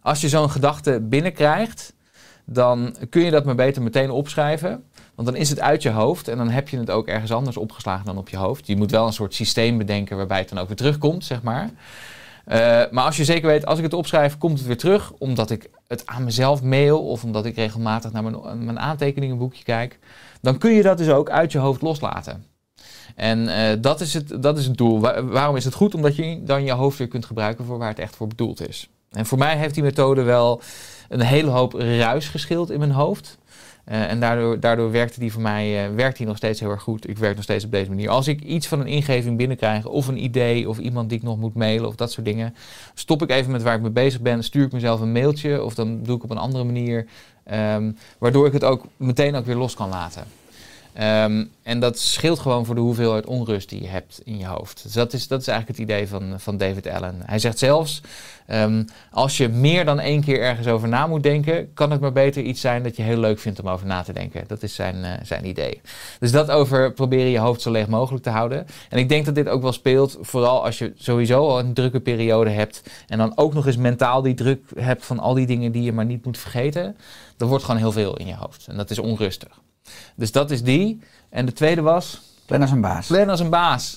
[0.04, 1.94] Als je zo'n gedachte binnenkrijgt,
[2.44, 4.84] dan kun je dat maar beter meteen opschrijven.
[5.14, 7.56] Want dan is het uit je hoofd en dan heb je het ook ergens anders
[7.56, 8.66] opgeslagen dan op je hoofd.
[8.66, 11.70] Je moet wel een soort systeem bedenken waarbij het dan ook weer terugkomt, zeg maar.
[12.44, 12.58] Eh,
[12.90, 15.12] maar als je zeker weet, als ik het opschrijf, komt het weer terug.
[15.12, 19.98] Omdat ik het aan mezelf mail of omdat ik regelmatig naar mijn, mijn aantekeningenboekje kijk.
[20.40, 22.44] Dan kun je dat dus ook uit je hoofd loslaten.
[23.14, 25.00] En eh, dat, is het, dat is het doel.
[25.00, 25.94] Wa- waarom is het goed?
[25.94, 28.88] Omdat je dan je hoofd weer kunt gebruiken voor waar het echt voor bedoeld is.
[29.14, 30.62] En voor mij heeft die methode wel
[31.08, 33.38] een hele hoop ruis geschild in mijn hoofd.
[33.84, 36.82] Eh, en daardoor, daardoor werkte die voor mij eh, werkt die nog steeds heel erg
[36.82, 37.08] goed.
[37.08, 38.08] Ik werk nog steeds op deze manier.
[38.08, 41.38] Als ik iets van een ingeving binnenkrijg, of een idee, of iemand die ik nog
[41.38, 42.54] moet mailen, of dat soort dingen,
[42.94, 45.74] stop ik even met waar ik mee bezig ben, stuur ik mezelf een mailtje, of
[45.74, 47.06] dan doe ik op een andere manier,
[47.44, 50.24] ehm, waardoor ik het ook meteen ook weer los kan laten.
[50.94, 54.82] Ehm, en dat scheelt gewoon voor de hoeveelheid onrust die je hebt in je hoofd.
[54.82, 57.22] Dus dat is, dat is eigenlijk het idee van, van David Allen.
[57.24, 58.00] Hij zegt zelfs,
[58.46, 62.12] ehm, als je meer dan één keer ergens over na moet denken, kan het maar
[62.12, 64.44] beter iets zijn dat je heel leuk vindt om over na te denken.
[64.46, 65.80] Dat is zijn, eh, zijn idee.
[66.20, 68.66] Dus dat over proberen je hoofd zo leeg mogelijk te houden.
[68.88, 72.00] En ik denk dat dit ook wel speelt, vooral als je sowieso al een drukke
[72.00, 75.72] periode hebt en dan ook nog eens mentaal die druk hebt van al die dingen
[75.72, 76.96] die je maar niet moet vergeten.
[77.36, 78.66] Dan wordt gewoon heel veel in je hoofd.
[78.66, 79.62] En dat is onrustig.
[80.14, 81.00] Dus dat is die.
[81.28, 82.22] En de tweede was?
[82.46, 83.06] Plan als een baas.
[83.06, 83.94] Plan als een baas.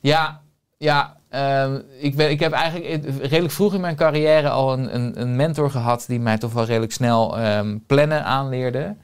[0.00, 0.40] Ja,
[0.78, 5.20] ja ehm, ik, ben, ik heb eigenlijk redelijk vroeg in mijn carrière al een, een,
[5.20, 8.96] een mentor gehad die mij toch wel redelijk snel ehm, plannen aanleerde.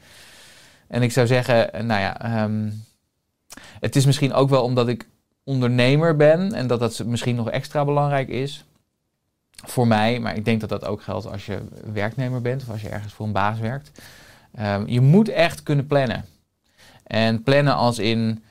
[0.89, 2.71] En ik zou zeggen, eh, nou ja, ehm,
[3.81, 5.09] het is misschien ook wel omdat ik
[5.45, 8.65] ondernemer ben en dat dat misschien nog extra belangrijk is
[9.51, 10.21] voor mij.
[10.21, 11.59] Maar ik denk dat dat ook geldt als je
[11.93, 14.01] werknemer bent of als je ergens voor een baas werkt.
[14.55, 16.25] Ehm, je moet echt kunnen plannen.
[17.05, 18.43] En plannen als in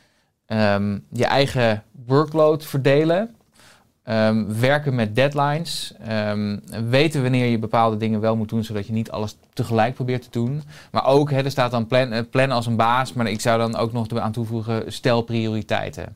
[0.45, 3.35] ehm, je eigen workload verdelen.
[4.03, 5.93] Ehm, werken met deadlines.
[6.89, 10.29] weten wanneer je bepaalde dingen wel moet doen, zodat je niet alles tegelijk probeert te
[10.31, 10.63] doen.
[10.91, 13.75] Maar ook, er staat dan plan, eh, plannen als een baas, maar ik zou dan
[13.75, 16.15] ook nog aan toevoegen, stel prioriteiten.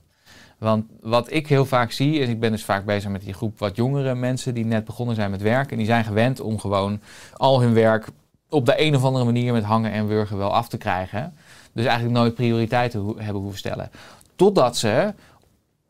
[0.58, 3.60] Want wat ik heel vaak zie, en ik ben dus vaak bezig met die groep
[3.60, 5.72] wat jongere mensen die net begonnen zijn met werk.
[5.72, 7.00] En die zijn gewend om gewoon
[7.34, 8.08] al hun werk
[8.50, 11.34] op de een of andere manier met hangen en wurgen wel af te krijgen.
[11.74, 13.92] Dus eigenlijk nooit prioriteiten hebben hoeven stellen.
[14.36, 15.14] Totdat ze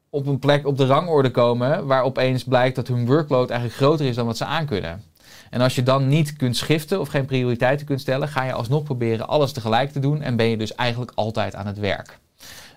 [0.09, 4.05] op een plek op de rangorde komen waar opeens blijkt dat hun workload eigenlijk groter
[4.05, 5.03] is dan wat ze aankunnen.
[5.49, 8.83] En als je dan niet kunt schiften of geen prioriteiten kunt stellen, ga je alsnog
[8.83, 12.19] proberen alles tegelijk te doen en ben je dus eigenlijk altijd aan het werk.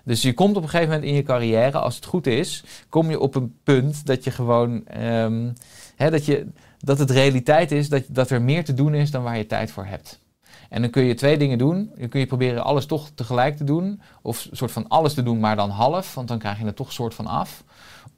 [0.03, 3.09] Dus je komt op een gegeven moment in je carrière, als het goed is, kom
[3.09, 5.49] je op een punt dat je gewoon, ehm,
[5.95, 6.47] hè, dat, je,
[6.81, 9.71] dat het realiteit is dat, dat er meer te doen is dan waar je tijd
[9.71, 10.19] voor hebt.
[10.71, 11.91] En dan kun je twee dingen doen.
[11.97, 14.01] Dan kun je proberen alles toch tegelijk te doen.
[14.21, 16.13] Of een soort van alles te doen, maar dan half.
[16.13, 17.63] Want dan krijg je het toch soort van af.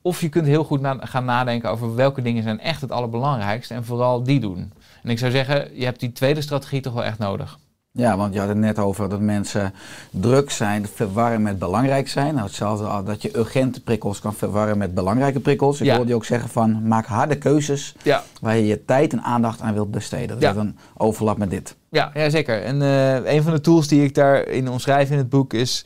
[0.01, 3.73] Of je kunt heel goed gaan nadenken over welke dingen zijn echt het allerbelangrijkste.
[3.73, 4.73] En vooral die doen.
[5.03, 7.59] En ik zou zeggen, je hebt die tweede strategie toch wel echt nodig.
[7.97, 9.73] Ja, want je had het net over dat mensen
[10.11, 12.33] druk zijn, verwarren met belangrijk zijn.
[12.33, 15.79] Nou, hetzelfde dat je urgente prikkels kan verwarren met belangrijke prikkels.
[15.79, 15.95] Ik Ja.
[15.95, 19.61] hoorde je ook zeggen van maak harde keuzes Ja, waar je je tijd en aandacht
[19.61, 20.27] aan wilt besteden.
[20.27, 20.47] Dat Ja.
[20.47, 21.75] heeft een overlap met dit.
[21.89, 22.63] Ja, ja zeker.
[22.63, 25.85] En eh, een van de tools die ik daarin omschrijf in het boek is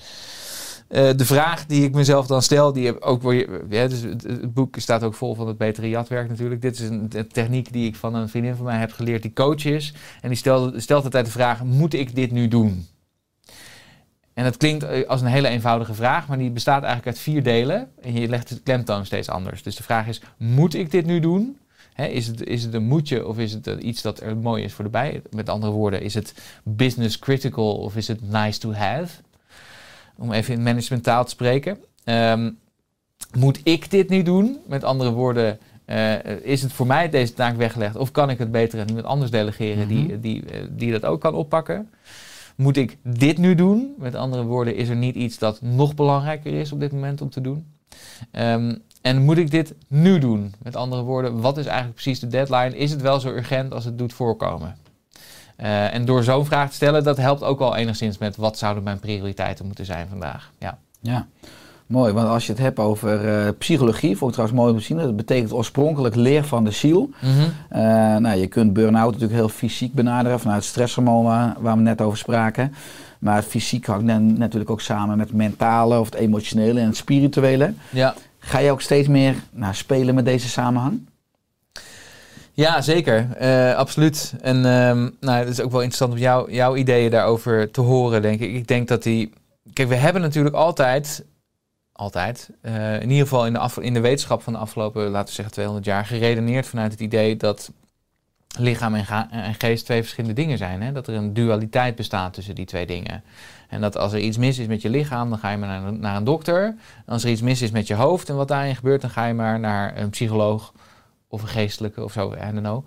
[0.87, 2.73] eh, de vraag die ik mezelf dan stel.
[2.73, 3.33] Die ook
[3.69, 6.61] ja, dus het, boek staat ook vol van het betere jatwerk natuurlijk.
[6.61, 9.65] Dit is een, techniek die ik van een vriendin van mij heb geleerd die coach
[9.65, 9.93] is.
[10.21, 12.87] En die stelt, stelt altijd de vraag, moet ik dit nu doen?
[14.33, 17.43] En dat klinkt eh, als een hele eenvoudige vraag, maar die bestaat eigenlijk uit vier
[17.43, 17.89] delen.
[18.01, 19.63] En je legt de klemtoon steeds anders.
[19.63, 21.57] Dus de vraag is, moet ik dit nu doen?
[21.95, 24.73] Is, het, is het een moetje of is het eh, iets dat er mooi is
[24.73, 25.21] voor de bij?
[25.29, 26.33] Met andere woorden, is het
[26.63, 29.21] business critical of is het nice to have?
[30.17, 31.77] Om even in managementtaal te spreken.
[32.03, 32.51] Ehm,
[33.37, 34.57] moet ik dit nu doen?
[34.67, 37.95] Met andere woorden, eh, is het voor mij deze taak weggelegd?
[37.95, 41.21] Of kan ik het beter aan iemand anders delegeren die, die, eh, die dat ook
[41.21, 41.89] kan oppakken?
[42.55, 43.93] Moet ik dit nu doen?
[43.97, 47.29] Met andere woorden, is er niet iets dat nog belangrijker is op dit moment om
[47.29, 47.65] te doen?
[48.31, 50.53] Ehm, en moet ik dit nu doen?
[50.63, 52.77] Met andere woorden, wat is eigenlijk precies de deadline?
[52.77, 54.77] Is het wel zo urgent als het doet voorkomen?
[55.57, 58.83] Eh, en door zo'n vraag te stellen, dat helpt ook al enigszins met wat zouden
[58.83, 60.51] mijn prioriteiten moeten zijn vandaag.
[60.59, 60.77] Ja.
[61.01, 61.27] Ja,
[61.87, 62.13] mooi.
[62.13, 64.97] Want als je het hebt over eh, psychologie, vond ik trouwens mooi om te zien.
[64.97, 67.09] Dat betekent oorspronkelijk leer van de ziel.
[67.69, 67.81] Eh,
[68.15, 72.17] nou, je kunt burn-out natuurlijk heel fysiek benaderen vanuit stresshormoon waar, waar we net over
[72.17, 72.73] spraken.
[73.19, 74.05] Maar fysiek hangt
[74.37, 77.73] natuurlijk ook samen met het mentale of het emotionele en het spirituele.
[77.89, 78.13] Ja.
[78.39, 81.06] Ga je ook steeds meer nou, spelen met deze samenhang?
[82.57, 83.31] Ja, zeker.
[83.31, 84.33] Eh, absoluut.
[84.41, 88.21] En ehm, nou, het is ook wel interessant om jou, jouw ideeën daarover te horen,
[88.21, 88.53] denk ik.
[88.53, 89.33] Ik denk dat die...
[89.73, 91.25] Kijk, we hebben natuurlijk altijd,
[91.91, 95.33] altijd, eh, in ieder geval in de, in de wetenschap van de afgelopen, laten we
[95.33, 97.71] zeggen, 200 jaar, geredeneerd vanuit het idee dat
[98.59, 99.05] lichaam en,
[99.53, 100.81] geest twee verschillende dingen zijn.
[100.81, 100.91] Hè?
[100.91, 103.23] Dat er een dualiteit bestaat tussen die twee dingen.
[103.69, 105.93] En dat als er iets mis is met je lichaam, dan ga je maar naar,
[105.93, 106.65] naar een dokter.
[107.05, 109.25] En als er iets mis is met je hoofd en wat daarin gebeurt, dan ga
[109.25, 110.73] je maar naar een psycholoog
[111.27, 112.85] of een geestelijke of zo, I don't know.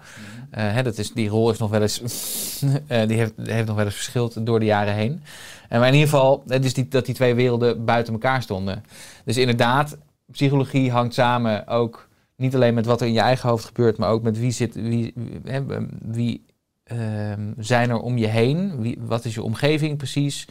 [0.51, 2.01] Eh, hè, dat is, die rol is nog wel eens,
[2.87, 5.23] eh, die heeft, heeft nog wel eens verschild door de jaren heen.
[5.69, 8.85] En maar in ieder geval, het is die, dat die twee werelden buiten elkaar stonden.
[9.25, 9.97] Dus inderdaad,
[10.33, 14.11] psychologie hangt samen ook niet alleen met wat er in je eigen hoofd gebeurt, maar
[14.11, 15.63] ook met wie zit, wie, wie, hè,
[16.03, 16.45] wie
[16.85, 18.81] ehm, zijn er om je heen?
[18.81, 20.47] Wie, wat is je omgeving precies?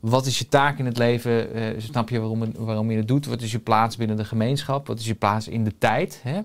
[0.00, 1.54] Wat is je taak in het leven?
[1.54, 3.26] Eh, snap je waarom, waarom je het doet?
[3.26, 4.86] Wat is je plaats binnen de gemeenschap?
[4.86, 6.20] Wat is je plaats in de tijd?
[6.22, 6.40] Hè?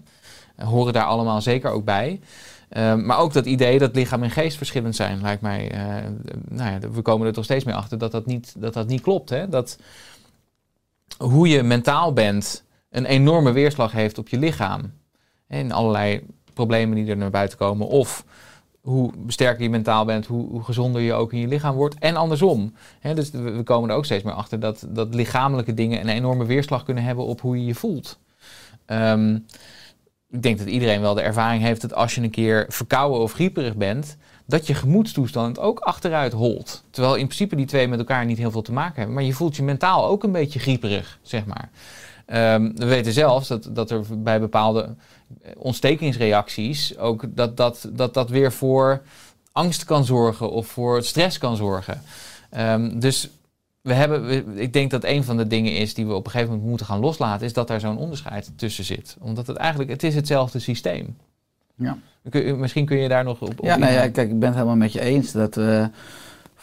[0.64, 2.20] Horen daar allemaal zeker ook bij.
[2.70, 5.72] Ehm, maar ook dat idee dat lichaam en geest verschillend zijn, lijkt mij.
[5.72, 6.09] eh,
[6.47, 9.01] nou ja, we komen er toch steeds meer achter dat dat niet, dat dat niet
[9.01, 9.30] klopt.
[9.30, 9.49] Hè?
[9.49, 9.78] Dat
[11.18, 14.82] hoe je mentaal bent een enorme weerslag heeft op je lichaam.
[15.47, 17.88] En allerlei problemen die er naar buiten komen.
[17.88, 18.26] Of
[18.82, 21.95] hoe sterker je mentaal bent, hoe, hoe gezonder je ook in je lichaam wordt.
[21.99, 22.74] En andersom.
[22.99, 26.45] Hè, dus we, komen er ook steeds meer achter dat, dat lichamelijke dingen een enorme
[26.45, 28.20] weerslag kunnen hebben op hoe je je voelt.
[28.86, 29.38] Ehm,
[30.34, 33.34] ik denk dat iedereen wel de ervaring heeft dat als je een keer verkouden of
[33.34, 36.84] grieperig bent, dat je gemoedstoestand ook achteruit holt.
[36.90, 39.14] Terwijl in principe die twee met elkaar niet heel veel te maken hebben.
[39.14, 41.70] Maar je voelt je mentaal ook een beetje grieperig, zeg maar.
[42.26, 44.96] Ehm, we weten zelfs dat, dat er bij bepaalde
[45.58, 49.02] ontstekingsreacties ook dat dat, dat dat weer voor
[49.52, 52.02] angst kan zorgen of voor stress kan zorgen.
[52.50, 53.30] Ehm, dus
[53.84, 56.32] we hebben, we- ik denk dat een van de dingen is die we op een
[56.32, 59.16] gegeven moment moeten gaan loslaten, is dat daar zo'n onderscheid tussen zit.
[59.20, 61.18] Omdat het eigenlijk, het is hetzelfde systeem.
[61.76, 61.98] Ja.
[62.30, 64.54] Kun- misschien kun je daar nog op, op Ja, nou ja, kijk, ik ben het
[64.58, 65.32] helemaal met je eens.
[65.32, 65.90] Dat we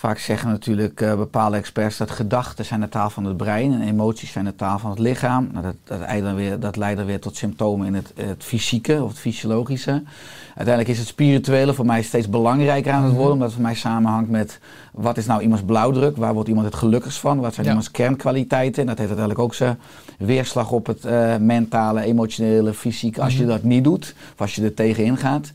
[0.00, 3.80] vaak zeggen natuurlijk eh, bepaalde experts dat gedachten zijn de taal van het brein en
[3.82, 5.48] emoties zijn de taal van het lichaam.
[5.52, 8.44] Nou, dat, dat, leidt dan weer, dat leidt dan weer tot symptomen in het, het
[8.44, 10.02] fysieke of het fysiologische.
[10.46, 13.74] Uiteindelijk is het spirituele voor mij steeds belangrijker aan het worden, omdat het voor mij
[13.74, 14.58] samenhangt met
[14.92, 17.72] wat is nou iemands blauwdruk, waar wordt iemand het gelukkigst van, wat zijn Ja.
[17.72, 18.80] iemands kernkwaliteiten.
[18.80, 19.78] En dat heeft uiteindelijk ook zijn
[20.18, 24.62] weerslag op het eh, mentale, emotionele, fysieke, als je dat niet doet of als je
[24.64, 25.52] er tegenin gaat.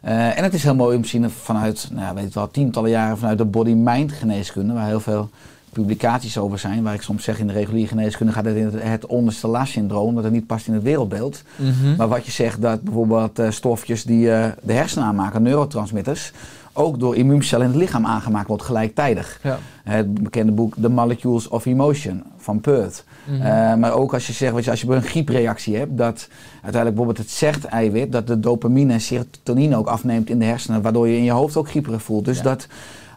[0.00, 2.50] Eh, en het is heel mooi om te zien vanuit, nou, ja, weet je wel,
[2.50, 5.30] tientallen jaren vanuit de body-mind geneeskunde, waar heel veel
[5.72, 8.82] publicaties over zijn, waar ik soms zeg in de reguliere geneeskunde gaat het in het,
[8.82, 11.42] het onderste la-syndroom, dat het niet past in het wereldbeeld.
[11.56, 11.96] Mhm.
[11.96, 16.32] Maar wat je zegt dat bijvoorbeeld eh, stofjes die eh, de hersenen aanmaken, neurotransmitters,
[16.76, 19.40] ook door immuuncellen in het lichaam aangemaakt wordt gelijktijdig.
[19.42, 19.58] Ja.
[19.84, 23.04] Het bekende boek The Molecules of Emotion van Perth.
[23.24, 23.42] Mhm.
[23.42, 26.94] Eh, maar ook als je zegt, weet je, als je een griepreactie hebt, dat uiteindelijk
[26.94, 31.16] bijvoorbeeld het zegt-eiwit, dat de dopamine en serotonine ook afneemt in de hersenen, waardoor je
[31.16, 32.24] in je hoofd ook grieperig voelt.
[32.24, 32.42] Dus Ja.
[32.42, 32.66] dat,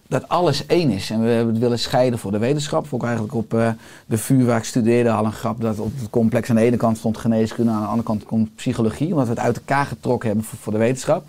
[0.08, 1.10] dat alles één is.
[1.10, 2.88] En we hebben het willen scheiden voor de wetenschap.
[2.90, 3.70] Ook eigenlijk op eh,
[4.06, 6.78] de VU waar ik studeerde al een grap dat op het complex aan de ene
[6.78, 10.28] kant stond geneeskunde, aan de andere kant komt psychologie, omdat we het uit elkaar getrokken
[10.28, 11.24] hebben voor, voor de wetenschap.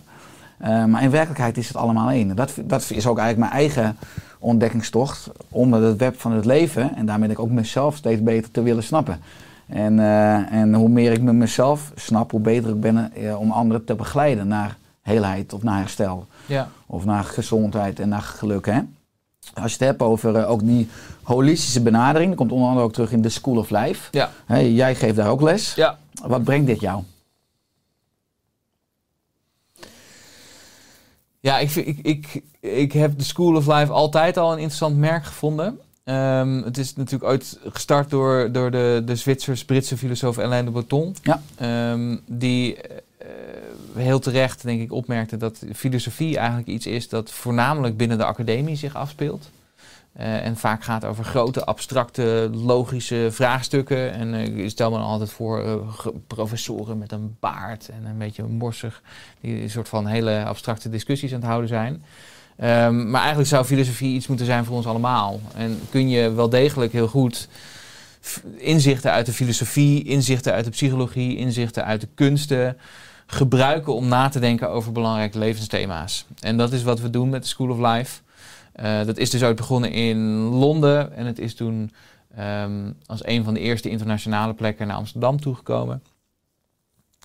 [0.60, 2.36] Eh, maar in werkelijkheid is het allemaal één.
[2.36, 3.96] Dat, dat is ook eigenlijk mijn eigen
[4.38, 8.82] ontdekkingstocht om het web van het leven en daarmee ook mezelf steeds beter te willen
[8.82, 9.20] snappen.
[9.66, 13.50] En, eh, en hoe meer ik me mezelf snap, hoe beter ik ben eh, om
[13.50, 16.26] anderen te begeleiden naar heelheid of naar herstel.
[16.46, 16.68] Ja.
[16.86, 18.66] Of naar gezondheid en naar geluk.
[18.66, 18.80] Hè?
[19.54, 20.88] Als je het hebt over ook die
[21.22, 24.08] holistische benadering, dat komt onder andere ook terug in de School of Life.
[24.10, 24.30] Ja.
[24.58, 25.74] Jij geeft daar ook les.
[25.74, 25.98] Ja.
[26.22, 27.02] Wat brengt dit jou?
[31.40, 34.96] Ja, ik, vind- ik, ik, ik heb de School of Life altijd al een interessant
[34.96, 35.78] merk gevonden.
[36.04, 41.16] Ehm, het is natuurlijk ooit gestart door, door de, de Zwitsers-Britse filosoof Alain de Botton.
[41.22, 41.42] Ja.
[41.56, 42.88] Ehm, die eh,
[43.94, 48.76] heel terecht, denk ik, opmerkte dat filosofie eigenlijk iets is dat voornamelijk binnen de academie
[48.76, 49.50] zich afspeelt.
[50.12, 54.12] Eh, en vaak gaat over grote, abstracte, logische vraagstukken.
[54.12, 55.74] En eh, ik stel me dan altijd voor eh,
[56.26, 59.02] professoren met een baard en een beetje morsig.
[59.40, 62.04] Die een soort van hele abstracte discussies aan het houden zijn.
[62.56, 65.40] Ehm, maar eigenlijk zou filosofie iets moeten zijn voor ons allemaal.
[65.54, 67.48] En kun je wel degelijk heel goed
[68.56, 72.76] inzichten uit de filosofie, inzichten uit de psychologie, inzichten uit de kunsten
[73.26, 76.26] gebruiken om na te denken over belangrijke levensthema's.
[76.40, 78.20] En dat is wat we doen met de School of Life.
[78.72, 81.92] Eh, dat is dus ooit begonnen in Londen en het is toen
[82.36, 86.02] ehm, als een van de eerste internationale plekken naar Amsterdam toegekomen.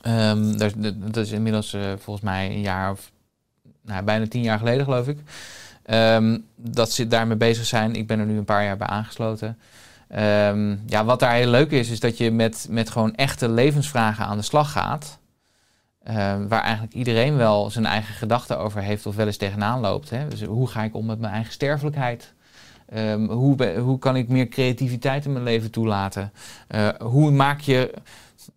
[0.01, 3.11] Ehm, dat, dat- dat is inmiddels eh, volgens mij een jaar of
[3.81, 5.19] nou, bijna tien jaar geleden, geloof ik.
[5.83, 7.95] Ehm, dat ze daarmee bezig zijn.
[7.95, 9.57] Ik ben er nu een paar jaar bij aangesloten.
[10.87, 14.37] Ja, wat daar heel leuk is, is dat je met, met gewoon echte levensvragen aan
[14.37, 15.19] de slag gaat.
[16.05, 20.09] Ehm, waar eigenlijk iedereen wel zijn eigen gedachten over heeft of wel eens tegenaan loopt.
[20.09, 20.27] Hè?
[20.27, 22.33] Dus hoe ga ik om met mijn eigen sterfelijkheid?
[22.89, 26.31] Ehm, hoe, hoe kan ik meer creativiteit in mijn leven toelaten?
[26.67, 27.93] Eh, hoe maak je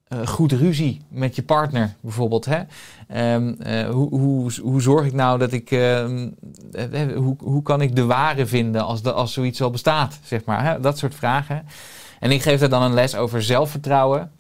[0.09, 2.45] eh, goed ruzie met je partner bijvoorbeeld?
[2.45, 2.63] Hè?
[3.09, 5.69] Ehm, eh, hoe, hoe, hoe zorg ik nou dat ik.
[7.15, 10.19] hoe, hoe kan ik de ware vinden als, als zoiets al bestaat?
[10.23, 10.81] Zeg maar, hè?
[10.81, 11.67] Dat soort vragen.
[12.21, 14.31] En ik geef daar dan een les over zelfvertrouwen.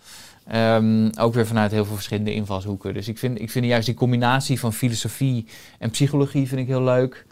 [0.49, 2.94] Ehm, ook weer vanuit heel veel verschillende invalshoeken.
[2.94, 5.46] Dus ik vind, ik vind juist die combinatie van filosofie
[5.78, 7.26] en psychologie vind ik heel leuk.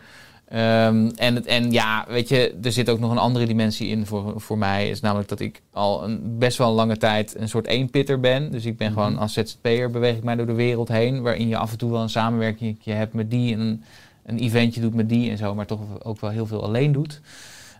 [0.48, 4.06] Ehm, en, het- en ja, weet je, er zit ook nog een andere dimensie in
[4.06, 4.88] voor, voor mij.
[4.90, 8.50] Is namelijk dat ik al een, best wel een lange tijd een soort eenpitter ben.
[8.50, 11.22] Dus ik ben gewoon als ZZP'er beweeg ik mij door de wereld heen.
[11.22, 13.54] Waarin je af en toe wel een samenwerking hebt met die.
[13.54, 13.82] En een,
[14.26, 15.54] een eventje doet met die en zo.
[15.54, 17.20] Maar toch ook wel heel veel alleen doet.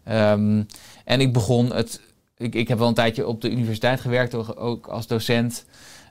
[0.05, 0.63] Ehm,
[1.05, 2.01] en ik begon het...
[2.39, 5.65] Ik, ik heb wel een tijdje op de universiteit gewerkt, ook- als docent.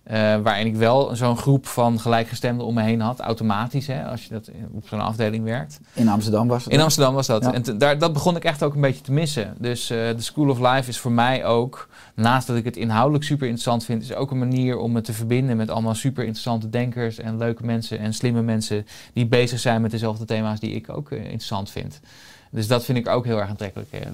[0.05, 3.19] eh, waarin ik wel zo'n groep van gelijkgestemden om me heen had.
[3.19, 5.80] Automatisch, hè, als je dat in- op zo'n afdeling werkt.
[5.93, 6.73] In Amsterdam was het.
[6.73, 7.43] In Amsterdam was dat.
[7.43, 7.53] Ja.
[7.53, 9.55] En te- daar, dat begon ik echt ook een beetje te missen.
[9.59, 13.23] Dus eh, de School of Life is voor mij ook, naast dat ik het inhoudelijk
[13.23, 16.69] super interessant vind, is ook een manier om me te verbinden met allemaal super interessante
[16.69, 20.89] denkers en leuke mensen en slimme mensen die bezig zijn met dezelfde thema's die ik
[20.89, 21.99] ook eh, interessant vind.
[22.55, 24.07] Dus dat vind ik ook heel erg aantrekkelijk eh, eh,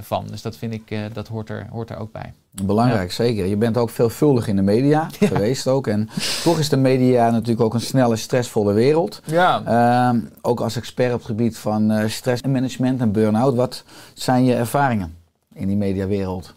[0.00, 0.26] van.
[0.30, 2.32] Dus dat vind ik, eh, dat hoort er, hoort er ook bij.
[2.50, 3.46] Belangrijk, zeker.
[3.46, 5.86] Je bent ook veelvuldig in de media geweest ook.
[5.86, 6.08] En
[6.42, 9.20] toch is de media natuurlijk ook een snelle, stressvolle wereld.
[9.24, 9.62] Ja.
[9.64, 13.54] Ehm, ook als expert op het gebied van stressmanagement en burn-out.
[13.54, 13.84] Wat
[14.14, 15.16] zijn je ervaringen
[15.54, 16.54] in die mediawereld?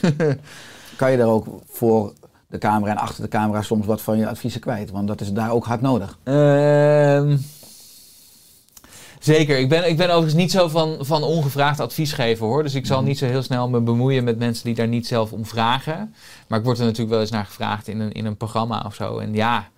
[0.96, 2.12] kan je daar ook voor
[2.46, 4.90] de camera en achter de camera soms wat van je adviezen kwijt?
[4.90, 6.18] Want dat is daar ook hard nodig.
[6.22, 7.36] Ehm,
[9.20, 9.58] zeker.
[9.58, 12.62] Ik ben, ik ben overigens niet zo van, van ongevraagd advies geven hoor.
[12.62, 15.32] Dus ik zal niet zo heel snel me bemoeien met mensen die daar niet zelf
[15.32, 16.14] om vragen.
[16.46, 18.94] Maar ik word er natuurlijk wel eens naar gevraagd in een, in een programma of
[18.94, 19.18] zo.
[19.18, 19.68] En ja,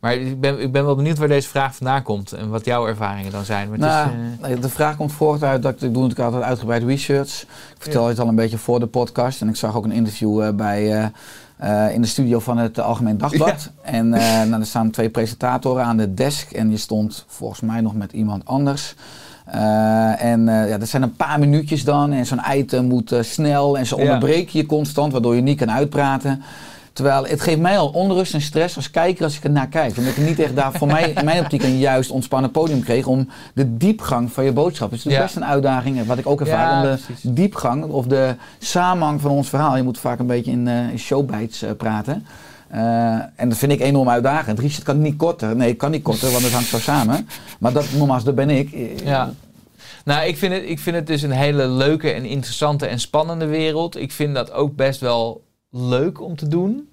[0.00, 2.32] maar ik ben, ik ben wel benieuwd waar deze vraag vandaan komt.
[2.32, 3.68] En wat jouw ervaringen dan zijn.
[3.68, 4.10] Maar Nou,
[4.42, 7.42] is, eh, de vraag komt voort uit dat ik doe natuurlijk altijd uitgebreid research.
[7.42, 9.40] Ik vertel het al een beetje voor de podcast.
[9.40, 11.06] En ik zag ook een interview eh, bij, eh,
[11.60, 13.70] eh, in de studio van het Algemeen Dagblad.
[13.82, 16.50] En nou, er staan twee presentatoren aan de desk.
[16.50, 18.94] En je stond volgens mij nog met iemand anders.
[19.44, 22.12] Eh, en ja, dat zijn een paar minuutjes dan.
[22.12, 23.78] En zo'n item moet snel.
[23.78, 24.02] En ze Ja.
[24.02, 26.42] onderbreken je constant, waardoor je niet kan uitpraten.
[26.92, 29.96] Terwijl het geeft mij al onrust en stress als kijker als ik er naar kijk.
[29.96, 33.06] Omdat ik niet echt daar voor mij in mijn optiek een juist ontspannen podium kreeg
[33.06, 34.90] om de diepgang van je boodschap.
[34.90, 35.40] Het is natuurlijk Ja.
[35.40, 37.30] best een uitdaging, wat ik ook ervaar, Ja, om de precies.
[37.30, 39.76] diepgang of de samenhang van ons verhaal.
[39.76, 42.26] Je moet vaak een beetje in, in showbites eh, praten.
[42.68, 42.80] Eh,
[43.36, 44.58] en dat vind ik enorm uitdagend.
[44.58, 45.56] Richard kan niet korter.
[45.56, 47.28] Nee, ik kan niet korter, want het hangt zo samen.
[47.58, 48.70] Maar dat, nogmaals, dat ben ik.
[49.04, 49.32] Ja.
[50.04, 53.46] Nou, ik vind, het, ik vind het dus een hele leuke en interessante en spannende
[53.46, 53.96] wereld.
[53.96, 56.88] Ik vind dat ook best wel leuk om te doen.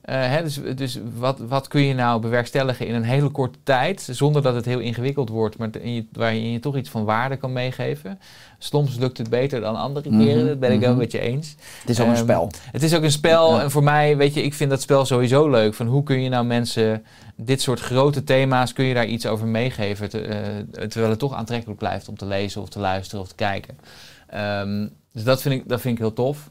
[0.00, 4.08] Eh, hè, dus dus wat, wat kun je nou bewerkstelligen in een hele korte tijd,
[4.10, 7.52] zonder dat het heel ingewikkeld wordt, maar je, waarin je toch iets van waarde kan
[7.52, 8.18] meegeven.
[8.58, 10.98] Soms lukt het beter dan andere keren, Mhm, dat ben ik wel mhm.
[10.98, 11.56] met je eens.
[11.80, 12.50] Het is ook een Ehm, spel.
[12.72, 13.62] Het is ook een spel Ja.
[13.62, 15.74] en voor mij, weet je, ik vind dat spel sowieso leuk.
[15.74, 17.04] Van hoe kun je nou mensen
[17.36, 21.34] dit soort grote thema's, kun je daar iets over meegeven, te- eh, terwijl het toch
[21.34, 23.78] aantrekkelijk blijft om te lezen of te luisteren of te kijken.
[24.26, 26.50] Ehm, dus dat vind ik, dat vind ik heel tof.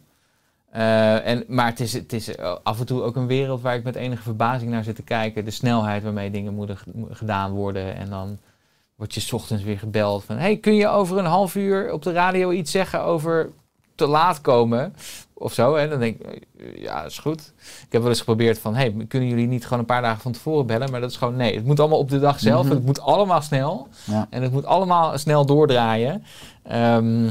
[0.71, 3.75] Eh, en, maar het is, het is eh, af en toe ook een wereld waar
[3.75, 5.45] ik met enige verbazing naar zit te kijken.
[5.45, 6.77] De snelheid waarmee dingen moeten
[7.09, 7.95] gedaan worden.
[7.95, 8.37] En dan
[8.95, 10.37] word je 's ochtends weer gebeld van...
[10.37, 13.49] hey, kun je over een half uur op de radio iets zeggen over
[13.95, 14.95] te laat komen?
[15.33, 15.75] Of zo.
[15.75, 17.53] En dan denk ik, eh, ja, is goed.
[17.57, 18.75] Ik heb wel eens geprobeerd van...
[18.75, 20.91] hey, kunnen jullie niet gewoon een paar dagen van tevoren bellen?
[20.91, 21.55] Maar dat is gewoon nee.
[21.55, 22.65] Het moet allemaal op de dag zelf.
[22.65, 22.75] Mhm.
[22.75, 23.87] Het moet allemaal snel.
[24.05, 24.27] Ja.
[24.29, 26.23] En het moet allemaal snel doordraaien.
[26.63, 27.29] Ehm,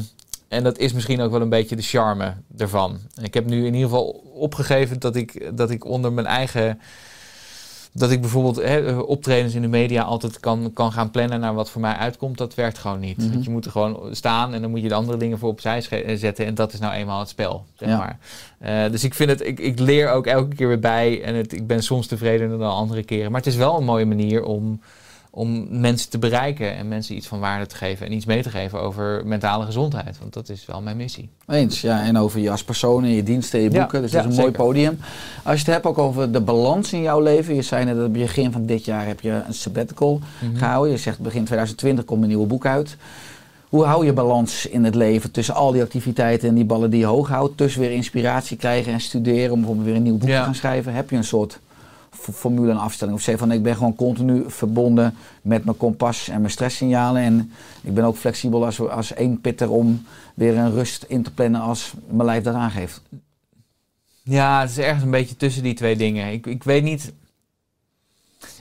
[0.49, 2.99] en dat is misschien ook wel een beetje de charme ervan.
[3.15, 6.81] En ik heb nu in ieder geval opgegeven dat ik, dat ik onder mijn eigen.
[7.93, 11.71] Dat ik bijvoorbeeld hè, optredens in de media altijd kan, kan gaan plannen naar wat
[11.71, 12.39] voor mij uitkomt.
[12.39, 13.17] Dat werkt gewoon niet.
[13.17, 13.33] Mhm.
[13.33, 15.87] Want je moet er gewoon staan en dan moet je de andere dingen voor opzij
[15.89, 16.47] eh, zetten.
[16.47, 17.97] En dat is nou eenmaal het spel, zeg Ja.
[17.97, 18.19] maar.
[18.59, 21.23] Eh, dus ik vind het, ik, ik leer ook elke keer weer bij.
[21.23, 23.31] En het, ik ben soms tevredener dan andere keren.
[23.31, 24.81] Maar het is wel een mooie manier om,
[25.31, 28.51] om mensen te bereiken en mensen iets van waarde te geven en iets mee te
[28.51, 30.19] geven over mentale gezondheid.
[30.19, 31.29] Want dat is wel mijn missie.
[31.47, 32.03] Eens, ja.
[32.05, 34.03] En over je als persoon en je diensten en je Ja, boeken.
[34.03, 34.99] dus ja, dat is een mooi podium.
[35.45, 37.55] Als je het hebt ook over de balans in jouw leven.
[37.55, 40.57] Je zei net dat op het begin van dit jaar heb je een sabbatical Mhm.
[40.57, 40.93] gehouden.
[40.93, 42.97] Je zegt begin 2020 komt een nieuwe boek uit.
[43.69, 46.99] Hoe hou je balans in het leven tussen al die activiteiten en die ballen die
[47.01, 47.57] je hoog houdt?
[47.57, 50.39] Tussen weer inspiratie krijgen en studeren om bijvoorbeeld weer een nieuw boek Ja.
[50.39, 50.93] te gaan schrijven.
[50.93, 51.59] Heb je een soort
[52.19, 53.17] formule en afstelling?
[53.17, 57.23] Of zeg van ik ben gewoon continu verbonden met mijn kompas en mijn stresssignalen.
[57.23, 57.53] En
[57.83, 60.05] ik ben ook flexibel als, als één pitter om
[60.35, 63.03] weer een rust in te plannen als mijn lijf dat aangeeft.
[64.23, 66.33] Ja, het is ergens een beetje tussen die twee dingen.
[66.33, 67.13] Ik, ik weet niet.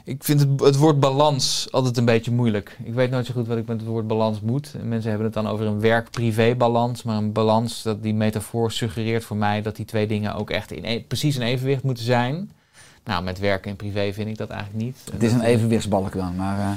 [0.03, 2.77] Ik vind het, het woord balans altijd een beetje moeilijk.
[2.83, 4.73] Ik weet nooit zo goed wat ik met het woord balans moet.
[4.79, 7.03] En mensen hebben het dan over een werk-privé balans.
[7.03, 10.71] Maar een balans, dat die metafoor suggereert voor mij dat die twee dingen ook echt
[10.71, 12.51] in e- precies in evenwicht moeten zijn.
[13.07, 14.97] Nou, met werk en privé vind ik dat eigenlijk niet.
[15.11, 16.69] Het is een evenwichtsbalk dan, maar eh,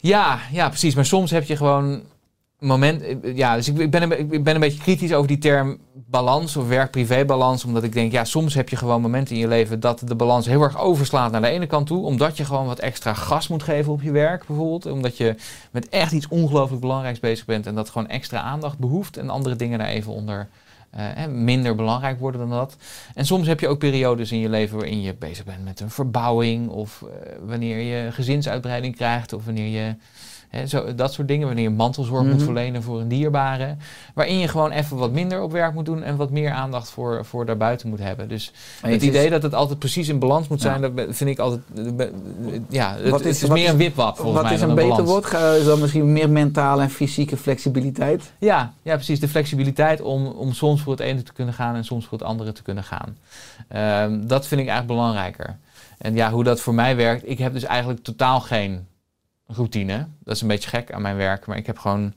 [0.00, 0.94] Ja, ja, precies.
[0.94, 2.02] Maar soms heb je gewoon
[2.58, 3.02] moment.
[3.22, 6.68] Ja, dus ik, ben een, ik ben een beetje kritisch over die term balans of
[6.68, 7.64] werk-privé balans.
[7.64, 10.46] Omdat ik denk, ja, soms heb je gewoon momenten in je leven dat de balans
[10.46, 12.04] heel erg overslaat naar de ene kant toe.
[12.04, 14.86] Omdat je gewoon wat extra gas moet geven op je werk, bijvoorbeeld.
[14.86, 15.34] Omdat je
[15.70, 19.16] met echt iets ongelooflijk belangrijks bezig bent en dat gewoon extra aandacht behoeft.
[19.16, 20.48] En andere dingen daar even onder.
[20.90, 22.76] Eh, minder belangrijk worden dan dat.
[23.14, 25.90] En soms heb je ook periodes in je leven waarin je bezig bent met een
[25.90, 26.68] verbouwing.
[26.68, 29.32] Of eh, wanneer je gezinsuitbreiding krijgt.
[29.32, 29.94] Of wanneer je
[30.66, 32.44] Zo, dat soort dingen, wanneer je mantelzorg moet Mhm.
[32.44, 33.76] verlenen voor een dierbare.
[34.14, 37.24] Waarin je gewoon even wat minder op werk moet doen en wat meer aandacht voor,
[37.24, 38.28] voor daarbuiten moet hebben.
[38.28, 40.78] Dus het idee dat het altijd precies in balans moet Ja.
[40.78, 41.60] zijn, dat vind ik altijd.
[41.76, 42.12] eh, be-
[42.68, 44.52] Ja, het, Wat het is- is, wat meer is- een wipwap volgens Wat mij.
[44.54, 45.10] is dan een beter balans.
[45.10, 45.24] woord?
[45.26, 48.32] Ga- Is dan misschien meer mentale en fysieke flexibiliteit?
[48.38, 49.20] Ja, ja, precies.
[49.20, 52.26] De flexibiliteit om, om soms voor het ene te kunnen gaan en soms voor het
[52.26, 53.16] andere te kunnen gaan.
[53.68, 55.56] Ehm, dat vind ik eigenlijk belangrijker.
[55.98, 58.86] En ja, hoe dat voor mij werkt, ik heb dus eigenlijk totaal geen
[59.48, 60.06] routine.
[60.24, 62.14] Dat is een beetje gek aan mijn werk, maar ik heb gewoon.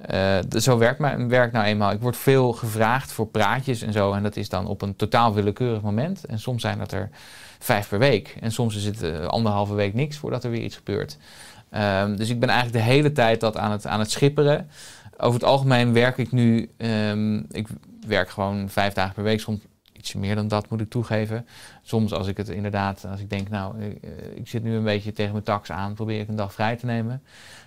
[0.00, 1.90] eh, zo werkt mijn werk nou eenmaal.
[1.90, 4.12] Ik word veel gevraagd voor praatjes en zo.
[4.12, 6.24] En dat is dan op een totaal willekeurig moment.
[6.24, 7.10] En soms zijn dat er
[7.58, 8.36] vijf per week.
[8.40, 11.18] En soms is het eh, anderhalve week niks voordat er weer iets gebeurt.
[11.70, 14.70] Ehm, dus ik ben eigenlijk de hele tijd dat aan het, aan het schipperen.
[15.16, 16.70] Over het algemeen werk ik nu.
[16.76, 17.66] ehm, ik
[18.06, 19.40] werk gewoon vijf dagen per week.
[19.40, 19.60] Soms
[20.00, 21.46] ietsje meer dan dat moet ik toegeven.
[21.82, 24.84] Soms als ik het inderdaad, als ik denk, nou, ik, eh, ik zit nu een
[24.84, 27.22] beetje tegen mijn tax aan, probeer ik een dag vrij te nemen.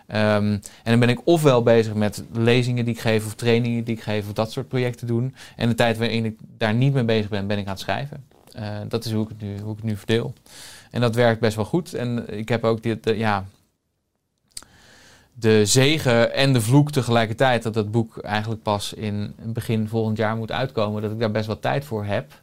[0.07, 3.95] Ehm, en dan ben ik ofwel bezig met lezingen die ik geef, of trainingen die
[3.95, 5.35] ik geef, of dat soort projecten doen.
[5.55, 8.23] En de tijd waarin ik daar niet mee bezig ben, ben ik aan het schrijven.
[8.51, 10.33] Eh, dat is hoe ik, het nu, hoe ik het nu verdeel.
[10.91, 11.93] En dat werkt best wel goed.
[11.93, 13.45] En ik heb ook dit, eh, ja,
[15.33, 20.35] de zegen en de vloek tegelijkertijd dat dat boek eigenlijk pas in begin volgend jaar
[20.35, 22.41] moet uitkomen, dat ik daar best wat tijd voor heb.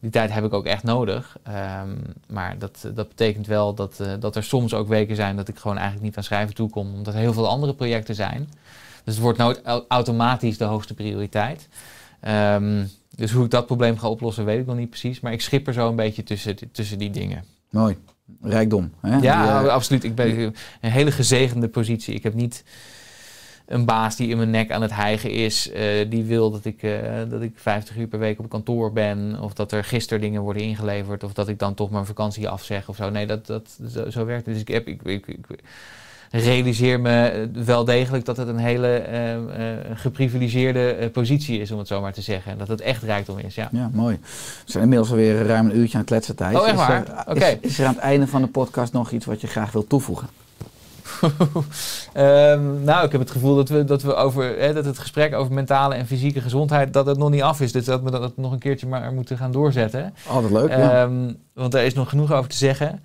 [0.00, 1.36] Die tijd heb ik ook echt nodig.
[1.42, 1.88] Ehm,
[2.28, 5.58] maar dat, dat betekent wel dat, eh, dat er soms ook weken zijn dat ik
[5.58, 8.48] gewoon eigenlijk niet aan schrijven toekom, omdat er heel veel andere projecten zijn.
[9.04, 11.68] Dus het wordt nooit au- automatisch de hoogste prioriteit.
[12.20, 12.84] Ehm,
[13.16, 15.20] dus hoe ik dat probleem ga oplossen, weet ik nog niet precies.
[15.20, 17.44] Maar ik schip er zo een beetje tussen, tussen die dingen.
[17.70, 17.96] Mooi.
[18.42, 18.92] Rijkdom.
[19.00, 19.16] Hè?
[19.16, 19.18] Ja,
[19.60, 20.04] Die, eh, absoluut.
[20.04, 20.38] Ik ben
[20.80, 22.14] een hele gezegende positie.
[22.14, 22.64] Ik heb niet
[23.66, 25.70] een baas die in mijn nek aan het hijgen is.
[25.70, 26.92] eh, die wil dat ik, eh,
[27.28, 29.40] dat ik 50 uur per week op kantoor ben.
[29.40, 31.24] Of dat er gisteren dingen worden ingeleverd.
[31.24, 33.10] Of dat ik dan toch mijn vakantie afzeg of zo.
[33.10, 34.54] Nee, dat, dat, zo, zo werkt het.
[34.54, 34.86] Dus ik heb...
[34.86, 35.60] Ik, ik, ik-
[36.32, 39.40] realiseer me eh, wel degelijk dat het een hele eh, eh,
[39.94, 42.52] geprivilegeerde positie is, om het zo maar te zeggen.
[42.52, 43.68] En dat het echt rijkdom is, ja.
[43.72, 44.18] Ja, mooi.
[44.64, 46.56] We zijn inmiddels alweer ruim een uurtje aan het kletsen, Thijs.
[46.58, 47.06] Oh, echt waar?
[47.06, 47.44] er- Oké.
[47.46, 49.88] Is, is er aan het einde van de podcast nog iets wat je graag wilt
[49.88, 50.28] toevoegen?
[52.12, 55.34] Ehm, nou, ik heb het gevoel dat we, dat we over hè, dat het gesprek
[55.34, 57.72] over mentale en fysieke gezondheid dat het nog niet af is.
[57.72, 60.14] Dus dat we dat nog een keertje maar moeten gaan doorzetten.
[60.28, 61.02] Altijd leuk, ja.
[61.02, 63.00] Ehm, want er is nog genoeg over te zeggen.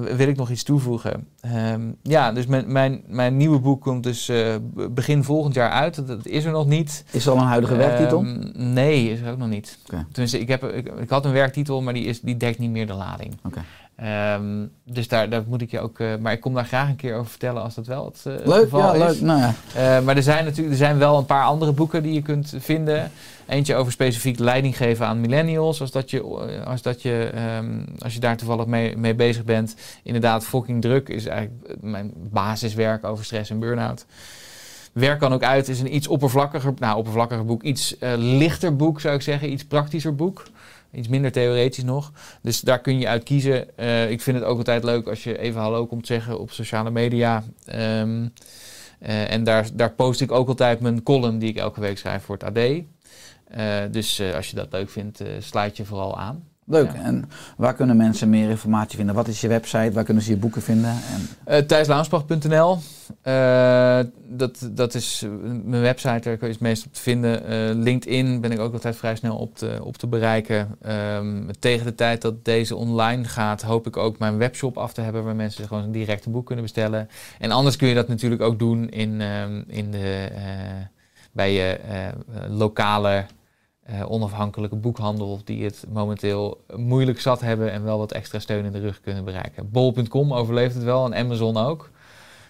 [0.00, 1.28] Wil ik nog iets toevoegen?
[1.40, 4.54] Ehm, ja, dus mijn, mijn, mijn nieuwe boek komt dus eh,
[4.90, 5.94] begin volgend jaar uit.
[5.94, 7.04] Dat, dat is er nog niet.
[7.10, 8.22] Is er al een huidige werktitel?
[8.24, 9.78] Ehm, nee, is er ook nog niet.
[9.86, 10.06] Oké.
[10.12, 12.86] Tenminste, ik, heb, ik, ik had een werktitel, maar die, is, die dekt niet meer
[12.86, 13.34] de lading.
[13.44, 13.62] Oké.
[13.96, 16.00] Ehm, dus daar, daar moet ik je ook...
[16.00, 18.32] eh, maar ik kom daar graag een keer over vertellen als dat wel het, eh,
[18.32, 19.12] het geval ja, is.
[19.12, 19.20] leuk.
[19.20, 22.12] Nou ja, Eh, maar er zijn natuurlijk er zijn wel een paar andere boeken die
[22.12, 23.10] je kunt vinden.
[23.46, 25.80] Eentje over specifiek leiding geven aan millennials.
[25.80, 26.22] Als, dat je,
[26.64, 29.76] als, dat je, ehm, als je daar toevallig mee, mee bezig bent.
[30.02, 34.06] Inderdaad, fucking druk is eigenlijk mijn basiswerk over stress en burn-out.
[34.92, 37.62] Werk kan ook uit is een iets oppervlakkiger, nou oppervlakkiger boek.
[37.62, 39.52] Iets lichter boek zou ik zeggen.
[39.52, 40.42] Iets praktischer boek.
[40.96, 42.12] Iets minder theoretisch nog.
[42.42, 43.76] Dus daar kun je uit kiezen.
[43.76, 46.90] Eh, ik vind het ook altijd leuk als je even hallo komt zeggen op sociale
[46.90, 47.44] media.
[47.64, 48.28] Ehm,
[48.98, 52.22] eh, en daar, daar post ik ook altijd mijn column die ik elke week schrijf
[52.22, 52.82] voor het AD.
[53.44, 56.44] Eh, dus als je dat leuk vindt, sluit je vooral aan.
[56.66, 56.92] Leuk.
[56.92, 57.02] Ja.
[57.02, 59.14] En waar kunnen mensen meer informatie vinden?
[59.14, 59.92] Wat is je website?
[59.92, 60.90] Waar kunnen ze je boeken vinden?
[60.90, 62.78] En, Uh, Thijslaansbach.nl.
[63.22, 63.98] Eh,
[64.28, 65.30] dat, dat is eh,
[65.64, 67.46] mijn website, daar kun je het meest op te vinden.
[67.46, 70.76] Eh, LinkedIn ben ik ook altijd vrij snel op te, op te bereiken.
[70.82, 75.00] Ehm, tegen de tijd dat deze online gaat, hoop ik ook mijn webshop af te
[75.00, 77.08] hebben waar mensen gewoon een directe boek kunnen bestellen.
[77.38, 80.42] En anders kun je dat natuurlijk ook doen in, ehm, in de, eh,
[81.32, 82.08] bij je eh,
[82.48, 83.24] lokale
[83.86, 88.72] eh, onafhankelijke boekhandel die het momenteel moeilijk zat hebben en wel wat extra steun in
[88.72, 89.70] de rug kunnen bereiken.
[89.70, 91.90] Bol.com overleeft het wel en Amazon ook.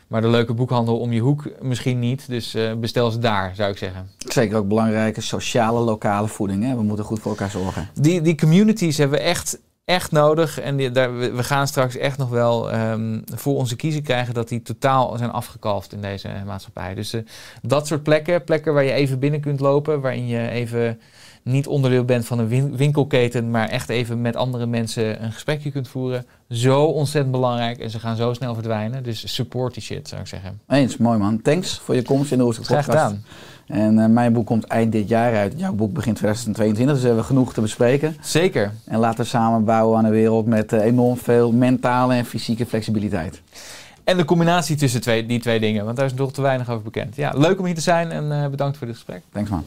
[0.07, 2.28] Maar de leuke boekhandel om je hoek misschien niet.
[2.28, 4.11] Dus eh, bestel ze daar, zou ik zeggen.
[4.18, 6.64] zeker ook belangrijke sociale, lokale voeding.
[6.64, 6.74] Hè?
[6.76, 7.89] We moeten goed voor elkaar zorgen.
[7.95, 10.61] Die, die communities hebben we echt, echt nodig.
[10.61, 14.49] En die, daar, we gaan straks echt nog wel ehm, voor onze kiezer krijgen dat
[14.49, 16.95] die totaal zijn afgekalfd in deze maatschappij.
[16.95, 17.20] Dus eh,
[17.62, 21.01] dat soort plekken, plekken waar je even binnen kunt lopen, waarin je even
[21.47, 25.70] niet onderdeel bent van een win- winkelketen, maar echt even met andere mensen een gesprekje
[25.70, 26.24] kunt voeren.
[26.51, 29.03] Zo ontzettend belangrijk en ze gaan zo snel verdwijnen.
[29.03, 30.61] Dus support die shit, zou ik zeggen.
[30.68, 31.42] Eens, mooi man.
[31.42, 32.84] Thanks voor je komst in de Graag podcast.
[32.84, 33.24] gedaan.
[33.66, 35.53] En eh, mijn boek komt eind dit jaar uit.
[35.57, 38.16] Jouw boek begint 2022, dus we hebben genoeg te bespreken.
[38.20, 38.72] Zeker.
[38.84, 42.66] En laten we samen bouwen aan een wereld met eh, enorm veel mentale en fysieke
[42.66, 43.42] flexibiliteit.
[44.05, 46.82] En de combinatie tussen twee, die twee dingen, want daar is nog te weinig over
[46.84, 47.16] bekend.
[47.16, 49.22] Ja, leuk om hier te zijn en eh, bedankt voor dit gesprek.
[49.32, 49.64] Thanks man.